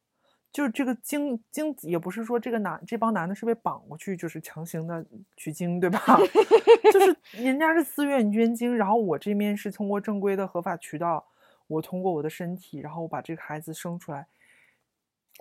[0.52, 6.00] 就是这个精精子，也不是说这个男这帮男的是被绑过去，就是强行的取精，对吧？
[6.94, 11.26] 就是人家是自愿捐精，然后我这边是通过正规的合法渠道，
[11.68, 14.28] 我通过我的身体，然后我把这个孩子生出来。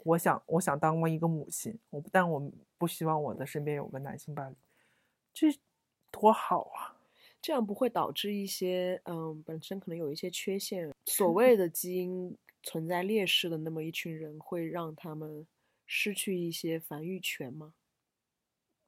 [0.03, 4.57] 我想，我想当过一个母亲，我但我不希望我的身边有个男性伴侣，
[5.33, 5.47] 这
[6.11, 6.94] 多好啊！
[7.45, 15.47] 这样不会导致一些嗯本身可能有一些缺陷，所谓的基因存在劣势的那么一群人，会让他们
[15.85, 17.75] 失去一些繁育权吗？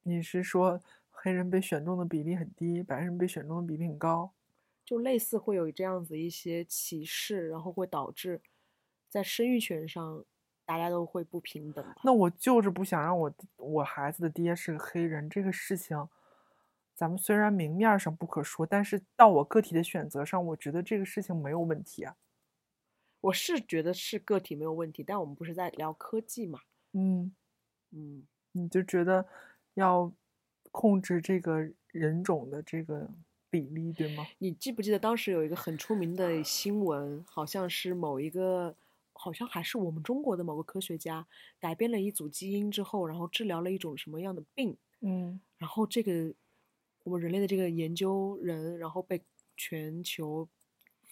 [0.05, 4.33] 你是说黑人被选中的比例很低，白人被选中的比例很高？
[4.87, 8.41] 就类似会有这样子一些歧视，然后会导致
[9.11, 10.25] 在生育权上
[10.65, 11.85] 大家都会不平等。
[12.03, 16.09] 那我就是不想让我我孩子的爹是个黑人，这个事情，
[16.97, 22.17] 咱们虽然明面上不可说，但是到我个体的选择上，我觉得这个事情没有问题啊。
[23.21, 26.61] 我是觉得是个体没有问题，但我们不是在聊科技嘛？
[26.93, 27.35] 嗯，
[27.91, 29.27] 嗯，你就觉得
[29.75, 30.13] 要
[30.71, 33.11] 控制这个人种的这个
[33.51, 34.25] 比例，对吗？
[34.39, 38.75] 你记不记得当时有一个很出名的新闻，好像是某一个，
[39.13, 41.27] 好像还是我们中国的某个科学家
[41.59, 46.35] 改变了一组基因之后，然后治疗了一种什么样的病，嗯，然后这个
[47.07, 49.23] 我们人类的这个研究人，然后被
[49.57, 50.49] 全球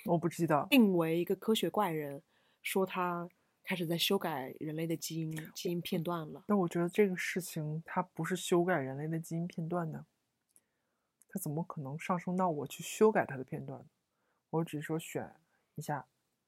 [0.06, 0.66] 我不知道。
[0.68, 2.20] 定为一个科学怪人，
[2.62, 3.28] 说他
[3.62, 6.42] 开始在修改人类的基因基因片段了。
[6.48, 10.04] 但我觉得这个事情它不是修改人类的基因片段的，
[11.28, 13.80] 它怎么可能上升到我去修改它的片段？
[14.50, 15.32] 我只是说选
[15.76, 16.06] 一下。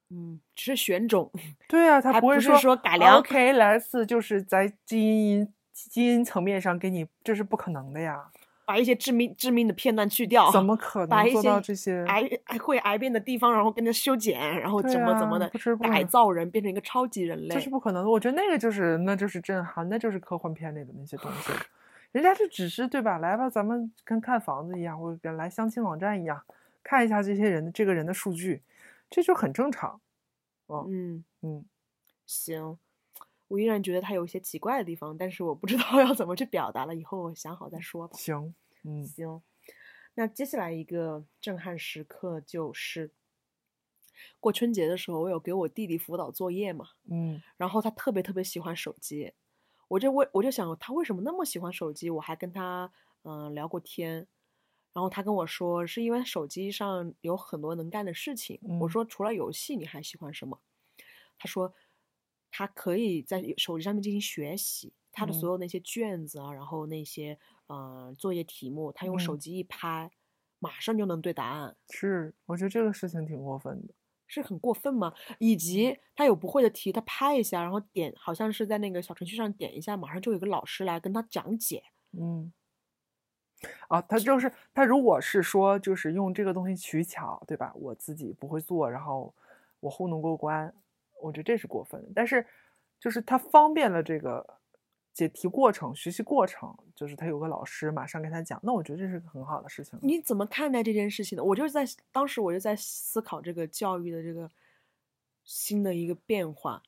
[0.09, 1.31] 嗯，只是选种，
[1.69, 8.33] 对啊，他不会说说改良 OK，来自就是在基因基因层面上给你，这是不可能的呀。
[8.67, 12.05] 把一些致命致命的片段去掉，怎么可能做到些这些？
[12.07, 17.55] 癌癌会癌变的地方，然后跟着修剪，然后怎么怎么的啊不是不改造人，变成一个超级人类。
[17.55, 18.11] 这是不可能的。
[18.11, 21.53] 我觉得那个就是那就是震撼，那就是科幻片里的那些东西。
[22.13, 23.19] 人家就只是对吧？
[23.19, 26.43] 来吧，咱们跟看房子一样，或者跟来相亲网站一样，
[26.83, 28.63] 看一下这些人的这个人的数据，
[29.09, 30.01] 这就很正常。
[30.69, 31.65] 嗯，嗯，
[32.25, 32.79] 行，
[33.49, 38.17] 我依然觉得它有一些奇怪的地方，但是我不知道要怎么去表达了，以后我想好再说吧。
[38.17, 38.55] 行，
[38.85, 39.43] 嗯行，
[40.15, 43.13] 那接下来一个震撼时刻就是
[44.41, 49.33] 过春节的时候，我有给我弟弟辅导作业嘛，嗯然后他特别特别喜欢手机，
[49.89, 52.91] 我就为我就想他为什么那么喜欢手机，我还跟他
[53.23, 54.27] 嗯、呃聊过天，
[54.93, 58.59] 然后他跟我说是因为手机上有很多能干的事情。
[58.81, 60.61] 我嗯说除了游戏你还喜欢什么？
[61.39, 61.75] 他说
[62.59, 70.11] 他可以在手机上面进行学习，他的所嗯有那些卷子啊，然后那些呃作业题目，他用手嗯机一拍，
[70.59, 71.77] 马上就能对答案。
[71.91, 73.93] 是，我觉得这个事情挺过分的。
[74.27, 75.13] 是很过分吗？
[75.39, 81.83] 以及他有不会的题，他拍一下，然后点，好像是在那个小程序上点一下，马上就有个老师来跟他讲解。
[82.19, 82.51] 嗯
[83.89, 87.71] 啊，他就是他，如果是说就是用这个东西取巧，对吧？
[87.75, 89.35] 我自己不会做，然后
[89.81, 90.75] 我糊弄过关，
[91.27, 92.09] 我觉得这是过分的。
[92.15, 92.47] 但是
[92.99, 94.59] 就是他方便了这个
[95.13, 99.99] 解题过程、学习过程，就是他有个老师马上跟他讲，那我觉得这是个很好的事情。
[100.03, 101.43] 你怎么看待这件事情呢？
[101.45, 104.51] 我就是在当时我就在思考这个教育的这个
[105.45, 106.83] 新的一个变化。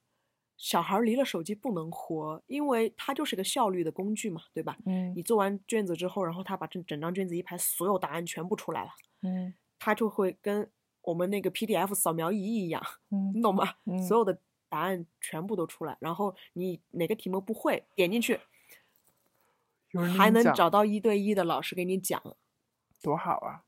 [0.57, 4.77] 小孩离了手机不能活，因为它就是个效率的工具嘛，对吧？
[4.87, 8.91] 嗯你做完卷子之后，然后他把整整张卷子一排，所有答案全部出来了，
[9.23, 10.69] 嗯他就会跟
[11.09, 12.83] 我们那个 PDF 扫描仪一样，
[13.33, 13.77] 你嗯懂吗？
[13.87, 18.39] 嗯所有的答案全部都出来，然后你哪个题目不会，点进去
[20.19, 22.23] 还能找到一对一的老师给你讲，
[23.03, 23.65] 多好啊！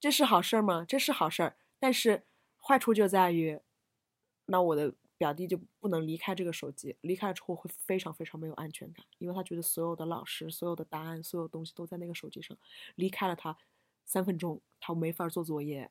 [0.00, 0.86] 这是好事儿吗？
[0.88, 2.24] 这是好事儿，但是
[2.58, 3.60] 坏处就在于，
[4.46, 12.56] 那我的表弟就不能离开这个手机，离开之后会非常非常没有安全感，因为他觉得所有的老师、所有的答案、所有东西都在那个手机上，
[12.94, 13.58] 离开了他
[14.06, 15.90] 三分钟，他没法做作业，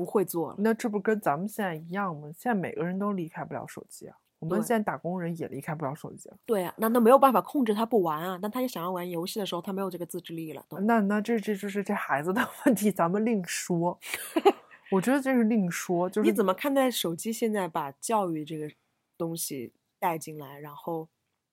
[0.00, 0.54] 不会做了。
[0.58, 2.30] 那这不跟咱们现在一样吗？
[2.34, 6.36] 现在每个人都离开不了手机啊，我们现在打工人也离开不了手机啊。
[6.46, 10.64] 对啊，那那没有办法控制他不玩啊，但他也想要玩游戏的时候，他没有这个自制力了。
[10.70, 13.98] 那那这这就是这孩子的 问题，咱们另说。
[14.90, 18.68] 我觉得这是另说，就是你怎么看待手机现在把教育这个
[19.16, 20.58] 东西带进来？
[20.58, 21.08] 然后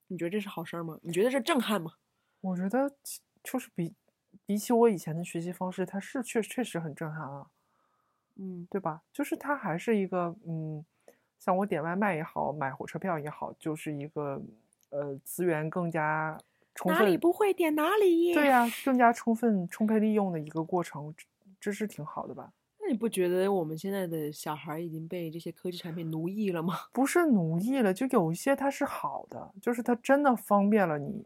[0.07, 0.97] 你觉得这是好事儿吗？
[1.03, 1.91] 你觉得这震撼吗？
[2.41, 3.93] 我觉得其就是比
[4.45, 7.47] 比起我以前的学习方式，它是确确实很震撼啊，
[8.39, 9.01] 嗯，对吧？
[9.11, 10.83] 就是它还是一个嗯，
[11.39, 14.41] 像我点外卖也好，买火车票也好，就是一个
[14.89, 16.37] 呃资源更加
[16.75, 18.33] 充分哪里，不会点哪里。
[18.33, 21.25] 对呀、 更加充分充沛利用的一个过程，这
[21.59, 22.51] 这是挺好的吧？
[22.79, 26.75] 那你不觉得我们现在的小孩已经被这些科技产品奴役了吗？
[26.93, 31.25] 不是奴役了，就有一些它是好的，就是它真的方便了你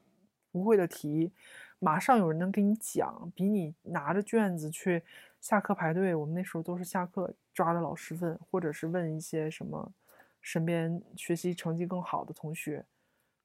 [0.52, 1.32] 不会的题，
[1.80, 5.04] 马上有人能给你讲，比你拿着卷子去
[5.41, 9.91] 下课排队，我们那时候都是下课抓着老师问，或者是问一些什么
[10.39, 12.86] 身边学习成绩更好的同学，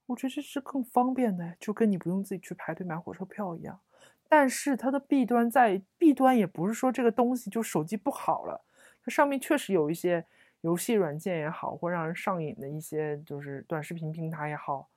[0.05, 3.81] 我觉得这是更方便的，就跟你不用自己去排队买火车票一样。
[4.29, 8.65] 但是它的弊端在弊端也不是说这个东西就手机不好了，
[9.03, 10.27] 它上面确实有一些
[10.61, 14.91] 游戏软件也好，或让人上瘾的一些就是短视频平台也好，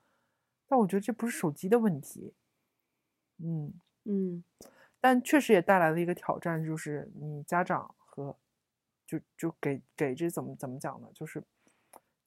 [0.68, 2.34] 但我觉得这不是手机的问题，
[3.38, 3.72] 嗯，
[4.06, 4.44] 嗯，
[5.02, 8.36] 但确实也带来了一个挑战，就是你家长和
[9.08, 11.08] 就就给给这怎么怎么讲呢？
[11.14, 11.44] 就是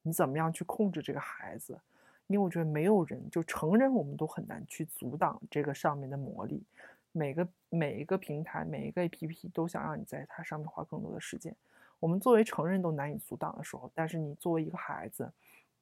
[0.02, 1.80] 你怎么样去控制这个孩子？
[2.28, 6.64] 因为我觉得没有人就成人，我们都很难去阻挡这个上面的魔力。
[7.12, 11.54] 每个每一个平台，每一个 APP 都想让你在它上面花更多的时间。
[12.00, 15.30] 我们作为成人都难以阻挡的时候，但是你作为一个孩子，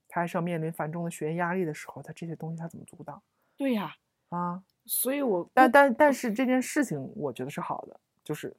[0.08, 3.22] 他还是要面临繁重的学业压力的时候，他这些东西他怎么阻挡
[3.56, 3.94] 对呀、
[4.30, 4.64] 啊？
[4.92, 8.56] 所以我但但但是这件事情我觉得是好的，就是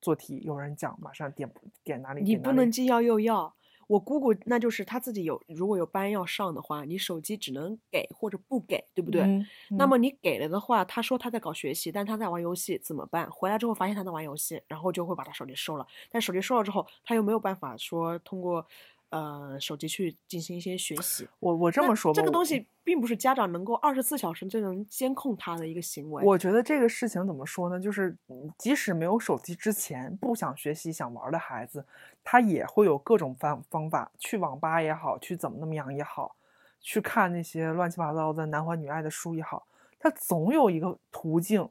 [0.00, 1.48] 做题有人讲，马上点
[1.84, 3.54] 点哪里，你不能既要又要。
[3.86, 9.22] 我姑姑那就是她自己有，如果有班要上的话，你手机只能给或者不给，对不对？
[9.22, 13.30] 嗯嗯那么你给了的话，她说她在搞学习，但她在玩游戏，怎么办？
[13.30, 15.86] 回来之后发现她在玩游戏，然后就会把他手机收了。
[16.10, 18.66] 但手机收了之后，他又没有办法说通过
[19.10, 21.28] 呃手机去进行一些学习。
[21.40, 26.24] 我我这么说吧，这个东西并不是家长能够二十四小时就能监控他的一个行为。
[26.24, 27.80] 我觉得这个事情怎么说呢？
[27.80, 31.84] 就是嗯即使没有手机之前，不想学习、想玩的孩子，
[32.22, 36.36] 他也会有各种方方法，去网吧也好，去怎么那么样也好，
[36.80, 39.66] 去看那些乱七八糟的男欢女爱的书也好，
[39.98, 41.68] 他总有一个途径，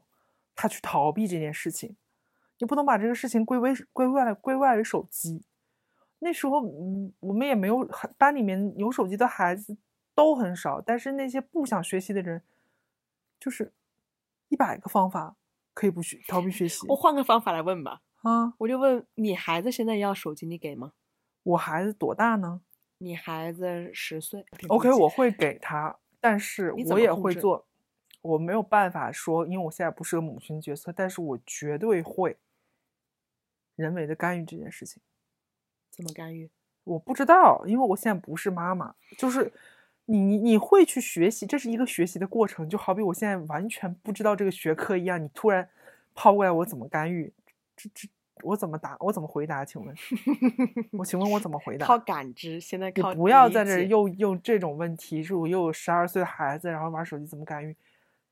[0.56, 1.96] 他去逃避这件事情。
[2.60, 5.42] 你不能把这个事情归为归外归外于手机。
[6.20, 9.76] 那时候，嗯，我们也没有班里面有手机的孩子
[10.14, 12.42] 都很少，但是那些不想学习的人，
[13.38, 13.72] 就是
[14.48, 15.36] 一百个方法
[15.72, 18.54] 可以不学逃避学习我换个方法来问吧，啊。
[18.58, 20.92] 我就问你孩子现在要手机，你给吗？
[21.44, 22.60] 我孩子多大呢
[22.98, 24.44] 你孩子十岁。
[24.68, 27.64] ？OK，我会给他，但是我也会做。
[28.20, 32.36] 我没有办法说，因为我现在不是个母亲角色，但是我绝对会
[33.76, 35.00] 人为的干预这件事情。
[35.98, 36.48] 怎么干预？
[36.84, 39.52] 我不知道，因为我现在不是妈妈，就是
[40.04, 45.68] 你你你会去学习，这是一个学习的过程，就好比我现在完全不知道这个学科一样，你突然
[46.14, 47.32] 抛过来，我怎么干预？
[47.76, 48.08] 这这
[48.42, 48.96] 我怎么答？
[49.00, 49.64] 我怎么回答？
[49.64, 49.92] 请问，
[50.96, 51.84] 我请问我怎么回答？
[51.84, 57.74] 靠感知，现在你靠不要在这儿又用这种问题，是我又有十二岁的孩子，然后玩手机怎么干预？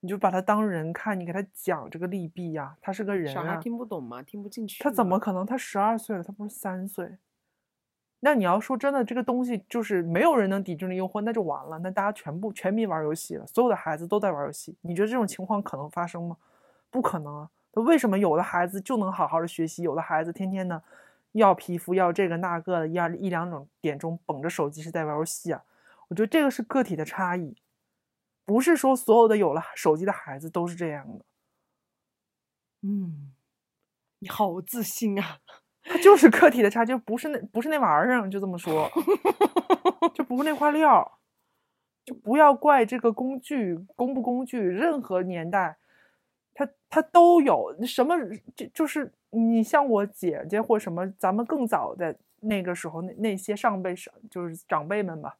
[0.00, 4.80] 你就把他当人看，你给他讲这个利弊呀、他是个人啊，小孩听不懂吗，听不进去。
[4.84, 5.18] 他怎么？
[5.18, 5.44] 可能？
[5.44, 7.16] 他十二岁了，他不是三岁。
[8.26, 11.78] 那你要说真的，这个东西就是没有人能抵制那诱惑，那就完了。
[11.78, 14.76] 那大家全部全民玩游戏了，所有的孩子都在玩游戏。
[14.80, 16.36] 你觉得这种情况可能发生吗？
[16.90, 17.50] 不可能啊！
[17.74, 20.82] 为什么有的孩子就能好好的学习，有的孩子天天呢
[21.32, 25.62] 要皮肤要这个那个的，一二一两种点钟捧着手机是在玩游戏啊？
[26.08, 27.54] 我觉得这个是个体的差异，
[28.44, 31.24] 不是说所有的有了手机的孩子都是这样的。
[32.82, 33.32] 嗯，
[34.18, 35.38] 你好自信啊！
[35.88, 38.90] 他就是个体的差，就不是那不是那玩意儿，就这么说，
[40.12, 41.18] 就不是那块料，
[42.04, 45.76] 就不要怪这个工具工不工具，任何年代，
[46.54, 48.16] 他他都有什么，
[48.56, 55.36] 就就是你像我姐姐或什么，咱们更早的那个时候，那那些上辈上就是长辈们吧，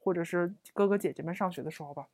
[0.00, 2.06] 或者是哥哥姐姐们上学的时候吧，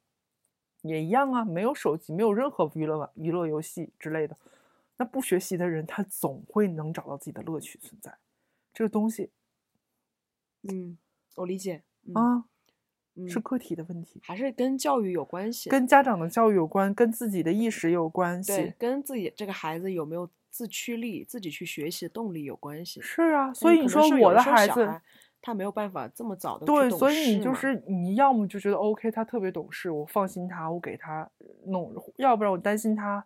[0.83, 4.37] 也一样啊，没有手机，没有任何娱乐娱乐游戏之类的。
[5.01, 8.19] 那不学习的人，他总会能找到自己的乐趣存在。
[8.75, 9.31] 这个东西，
[10.69, 10.99] 嗯，
[11.37, 11.83] 我理解
[12.13, 12.45] 啊，
[13.15, 18.75] 嗯是个体的问题，还是跟教育有关系，跟家长的教育有关，跟自己的意识有关对系。
[18.79, 23.01] 跟自己这个孩子有没有自驱力、自己去学习的动力有关系。
[23.01, 25.01] 是啊，所以你说我的孩子，
[25.41, 31.31] 他没有办法这么早的对，所以你就是你要么就觉得 OK，他特别懂事，我放心他，我给他
[31.65, 33.25] 弄；要不然我担心他，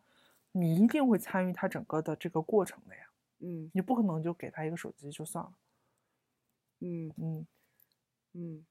[0.57, 3.02] 你一定会参与他整个的这个过程的呀。
[3.40, 5.52] 嗯你不可能就给他一个手机就算了。
[6.80, 7.46] 嗯嗯
[8.32, 8.64] 嗯，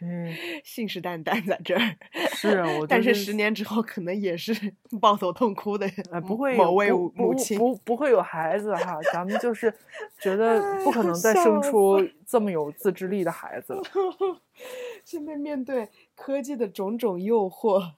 [0.00, 0.34] 嗯，
[0.64, 1.96] 信誓旦旦在这儿。
[2.32, 4.52] 是啊，我 但就是是十年之后可能也是
[5.00, 7.58] 抱头痛哭的呃，不会某位母亲。
[7.58, 9.72] 不不会有孩子哈，咱们就是
[10.20, 11.96] 觉 得不可能再生出
[12.26, 13.82] 这么有自制力的孩子了。
[15.04, 17.94] 现在面对科技的种种诱惑，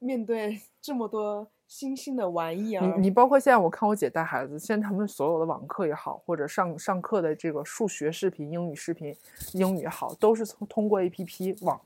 [0.00, 9.14] 面对这么多新兴的玩意你儿，你包括现在我看我姐带孩子，现在他们所有的网课也好，或者上上课的这个数学视频、英语视频、
[9.52, 11.80] 英语也好，都是从通过 A P P 网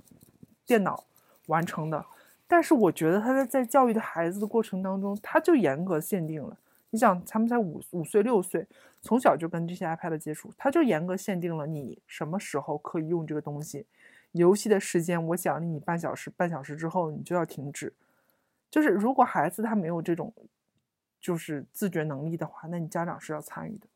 [0.65, 1.05] 电脑
[1.47, 2.03] 完成的。
[2.47, 6.57] 但是我觉得他在在教育的孩子的过程当中，他就严格限定了。
[6.91, 8.65] 你想，他们才五五岁六岁，
[9.01, 13.85] 从小就跟这些 iPad 接触，他就严格限定了你什么时候可以用这个东西，
[14.33, 17.93] 游戏的时间我奖励你半小时，半小时之后你就要停止。
[18.75, 20.35] 就是如果孩子他没有这种
[21.20, 23.87] 就是自觉能力的话，那你家长是要参与的，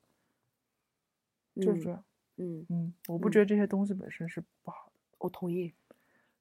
[1.60, 2.04] 就是这样。
[2.36, 5.00] 嗯，嗯，我不嗯觉得这些东西本身是不好的。
[5.18, 5.74] 我同意，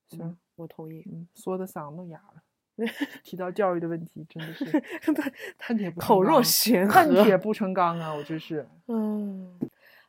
[0.07, 1.03] 行嗯，，我同意。
[1.11, 2.43] 嗯，说的嗓子都哑了。
[3.23, 4.65] 提到教育的问题，真的是
[5.57, 8.13] 恨铁不口若悬河恨铁不成钢啊！
[8.13, 8.69] 我真是。
[8.85, 9.59] 嗯，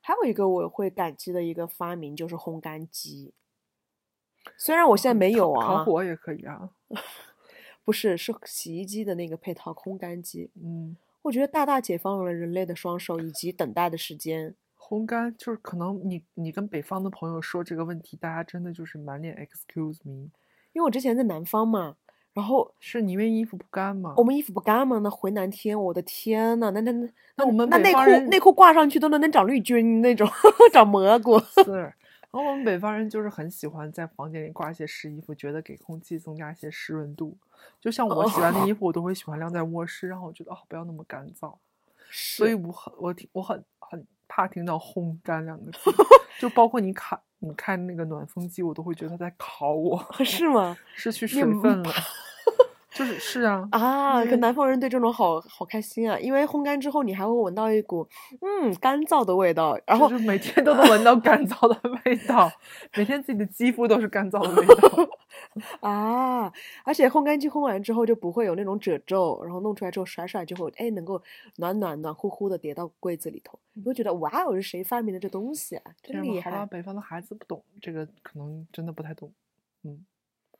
[0.03, 3.33] 还有一个我会感激的一个发明就是烘干机，
[4.59, 6.69] 虽然我现在没有啊烤啊，火也可以啊。
[7.89, 14.55] 不是是洗衣机的那个配套烘干机，嗯，我觉得大大解放了人类的双手以及等待的时间。
[14.79, 20.29] 烘干就是可能你你跟北方的朋友说这个问题，大家真的就是满脸 excuse me，
[20.75, 21.97] 因为我之前在南方嘛，
[22.35, 24.13] 然后是你因为衣服不干吗？
[24.19, 30.29] 我们衣服不干嘛，那回南天，我的天呐，那那那那我们那内裤内裤挂上去都能能长绿菌那种，
[30.75, 31.39] 长蘑菇。
[31.39, 31.95] 是，然
[32.45, 37.37] 后我们北方人就是很喜欢在房间里挂一些湿衣服，觉得给空气增加一些湿润度。
[37.81, 41.55] 就像我洗完的衣服，我都会喜欢晾在卧室，然后我觉得哦，不要那么干燥。
[42.11, 45.79] 所以我很我挺我很很怕听到“烘干”两个字，
[46.41, 50.77] 就包括你看你看那个暖风机，我都会觉得它在烤我， 是吗？
[50.95, 51.93] 失去水分了。
[52.99, 58.05] 就是是啊，啊，因为可南方人对这种好好开心啊，因为烘干之后你还会闻到一股
[58.41, 62.51] 嗯干燥的味道，然后就是每天都能闻到干燥的味道，
[62.97, 65.09] 每天自己的肌肤都是干燥的味道。
[65.89, 66.53] 啊，
[66.85, 71.23] 而且烘干机烘完之后就不会有那种褶皱，然后弄出来之后甩甩就会哎能够
[71.59, 79.33] 暖暖暖乎乎的叠到柜子里头，你会觉得哇哦是谁发明的这东西啊，真厉好吧，害，北方的孩子不懂这个，可能真的不太懂。
[79.85, 80.05] 嗯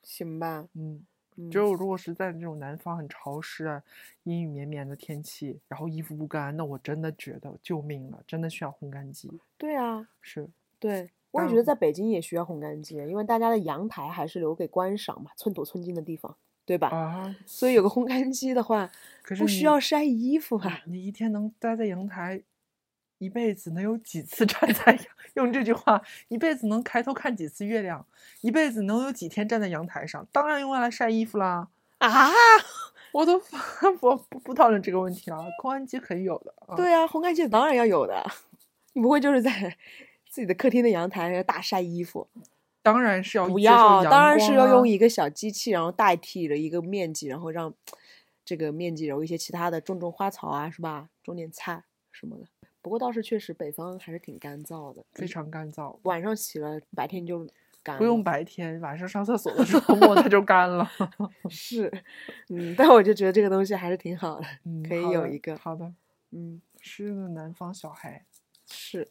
[0.05, 1.05] 行吧，嗯。
[1.39, 3.83] 嗯只有如果是在这种南方很潮湿啊、
[4.25, 9.31] 阴雨绵绵的天气，然后衣服不干，那我真的觉得救命了，真的需要烘干机。
[9.57, 11.11] 对啊，是，对。
[11.31, 16.35] 我也觉得在北京也需要烘干机，因为大家的阳台还是留给观赏嘛，寸土寸金的地方，
[16.65, 16.89] 对吧？
[16.89, 20.81] 啊，所以有个烘干机的话，不可是你需要晒衣服吧？
[20.87, 22.43] 你一天能待在阳台，
[23.19, 25.05] 一辈子能有几次站在阳？
[25.35, 28.05] 用这句话，一辈子能抬头看几次月亮？
[28.41, 30.27] 一辈子能有几天站在阳台上？
[30.33, 31.69] 当然用来晒衣服啦。
[31.99, 32.31] 啊，
[33.13, 36.55] 我都不不不讨论这个问题了，烘干机可以有的。
[36.67, 38.25] 啊、对啊，烘干机当然要有的，
[38.95, 39.77] 你不会就是在
[40.29, 42.27] 自己的客厅的阳台大晒衣服？
[42.83, 47.75] 当然是要不要，当然是要用一个小机器，然后代替了一个面积，然后让
[48.45, 51.09] 这个面积有一些其他的种种花草啊，是吧？
[51.23, 52.45] 种点菜什么的。
[52.81, 55.99] 不过倒是确实北方还是挺干燥的，非常干燥。
[56.03, 57.47] 晚上洗了，白天就
[57.83, 60.89] 干了，不 用白天，晚上上厕所的时候摸它就干了。
[61.51, 61.93] 是，
[62.49, 65.93] 嗯，但我就觉得这个东西还是挺好的，嗯，可以有一个好的，
[66.31, 68.25] 嗯，是的南方小孩。
[68.67, 69.09] 是，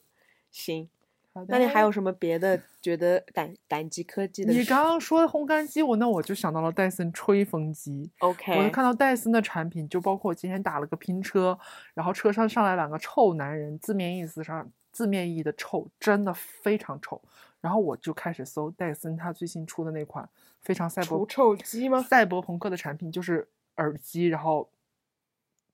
[0.51, 0.89] 行。
[1.38, 4.52] 好的，那你还有什么别的觉得胆胆机科技的？
[4.52, 8.10] 你刚刚说烘干机，我那我就想到了戴森吹风机。
[8.22, 11.58] 我就 OK，看到戴森的产品，就包括我今天打了个拼车，
[11.94, 17.22] 然后车上上来两个臭男人，字面意思上字面意义的臭，真的非常臭。
[17.62, 20.28] 然后我就开始搜戴森它最新出的那款
[20.62, 22.02] 非常赛博除臭机吗？
[22.02, 24.68] 赛博朋克的产品，就是耳机，然后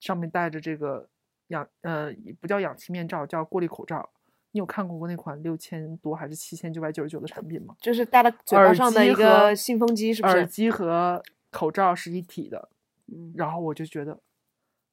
[0.02, 1.08] 上面戴着这个
[1.48, 4.10] 氧呃不叫氧气面罩，叫过滤口罩。
[4.54, 7.76] 你有看过过那款六千多还是七千九百九十九的产品吗？
[7.82, 10.36] 就是戴了嘴巴上的一个和信封机，是不是？
[10.36, 12.70] 耳机和口罩是一体的。
[13.08, 14.20] 嗯，然后我就觉得，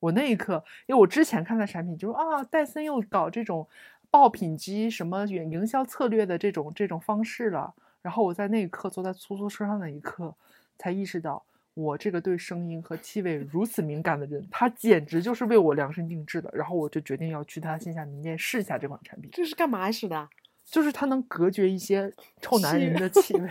[0.00, 3.68] 我那一刻，因为我之前看的产品就是啊，戴森又搞这种
[4.10, 7.74] 爆品机什么营营销策略的这种这种方式了。
[8.00, 10.34] 然后我在那一刻坐在出租车上那一刻，
[10.78, 11.44] 才意识到，
[11.74, 16.50] 我这个对声音和气味如此敏感的人，他简直就是为我量身定制的。
[16.52, 20.28] 然后我就决定要去他线下门店试一下这款产品，这是干嘛使的？
[20.66, 23.50] 就是它能隔绝一些臭男人的气味，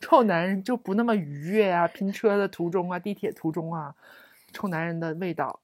[0.00, 3.94] 臭男人就不那么愉悦啊，拼车的途中啊，地铁途中啊，
[4.52, 5.60] 臭男人的味道，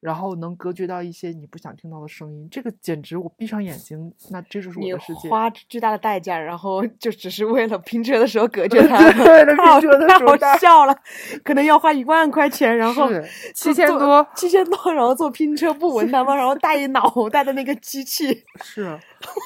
[0.00, 5.28] 然后能隔绝到一些你不想听到的声音，这个简直我闭上眼睛，那这就是我的世界。
[5.28, 10.96] 花巨大的代价，然后 就只是为了拼车的时候隔绝它，对 拼车的太好时候戴笑了，
[11.42, 13.08] 可能要花一万块钱，然后
[13.54, 16.34] 七千多，七千多，然后做拼车不闻他吗？
[16.34, 18.98] 然后带一脑袋的那个机器，是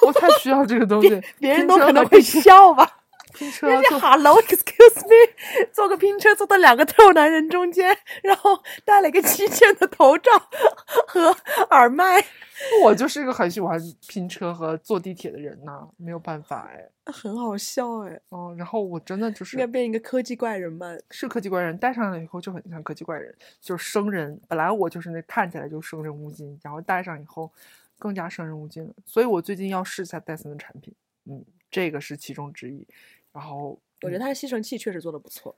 [0.06, 2.98] 我太需要这个东西，别人都可能会笑吧。
[3.32, 10.30] 拼车人家就 Hello，excuse me，坐个拼车坐到两个臭男人中间，然后戴了一个七千的头罩
[11.06, 11.34] 和
[11.70, 12.24] 耳麦，
[12.84, 20.86] 我就是一个很喜欢拼车和坐地铁的人呐，没有办法哎，很好笑哎，哦，然后我真的就是应该变一个科技怪人吧？
[21.10, 24.40] 是科技怪人，戴上了以后就很像科技怪人，就是生人。
[24.48, 27.50] 本来我就是那看起来就生人勿近，然后戴上以后
[27.98, 28.92] 更加生人勿近了。
[29.04, 30.94] 所以我最近要试一下戴森的产品，
[31.26, 32.86] 嗯，这个是其中之一。
[33.32, 35.56] 然后嗯我觉得它的吸尘器确实做的不错，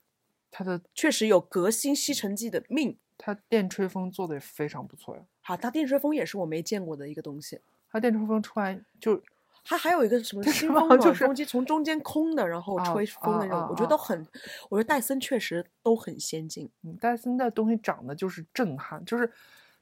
[0.51, 2.99] 它的确实有革新吸尘器的命。
[3.17, 5.23] 它电吹风做的也非常不错呀。
[5.41, 7.61] 好，它电吹风也是我没见过的一个东西。
[7.89, 9.23] 它电吹风出来就
[9.63, 14.27] 它还有一个什么这新什么就是风暖风机，从中间空的，然后啊吹风的那种，啊啊我觉得都很，
[14.69, 16.69] 我觉得戴森确实都很先进。
[16.83, 19.33] 嗯，戴森的东西长得就是震撼，就是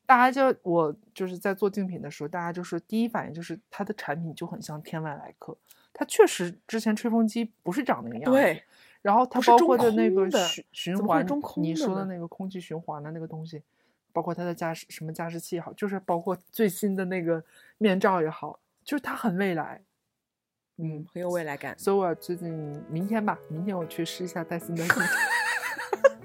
[0.04, 5.56] 大家就我就是在做竞品的时候，大家就是第一反应就是它的产品就很像天外来客。
[5.94, 8.62] 它确实之前吹风机不是长那个样子，对，
[9.02, 11.26] 然后它包括的那个循循环，
[11.56, 13.62] 你说的那个空气循环的那个东西，
[14.12, 17.44] 包括它的加湿什么加湿器也好，就是包括最新的那个
[17.78, 19.82] 面罩也好，就是它很未来。
[20.78, 21.78] 嗯，很有未来感。
[21.78, 22.50] 所以我最近
[22.88, 24.82] 明天吧，明天我去试一下戴森的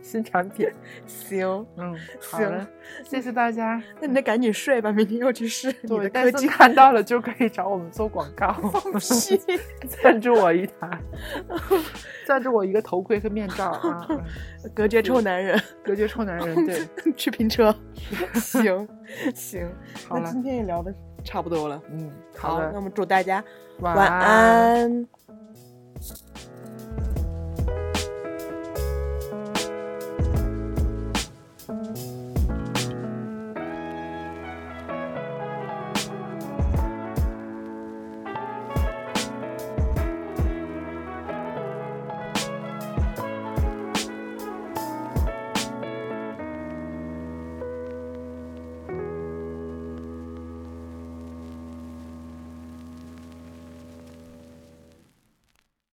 [0.07, 0.67] 新新产品。
[1.05, 2.67] 行，嗯，好行了，
[3.03, 3.81] 谢谢大家。
[3.99, 6.47] 那你得赶紧睡吧，明天又去试你对，的科技。
[6.47, 8.53] 看到了就可以找我们做广告，
[8.97, 9.37] 屁
[10.01, 10.97] 赞助我一台，
[12.25, 14.23] 赞助我一个头盔和面罩啊，嗯
[14.73, 16.65] 隔绝臭男人，隔绝臭男人。
[16.65, 17.75] 对，去拼车。
[18.35, 18.87] 行
[19.35, 19.69] 行，
[20.07, 20.93] 好了那今天也聊的
[21.23, 21.81] 差不多了。
[21.91, 23.43] 嗯，好，那我，们祝大家
[23.79, 25.07] 晚晚安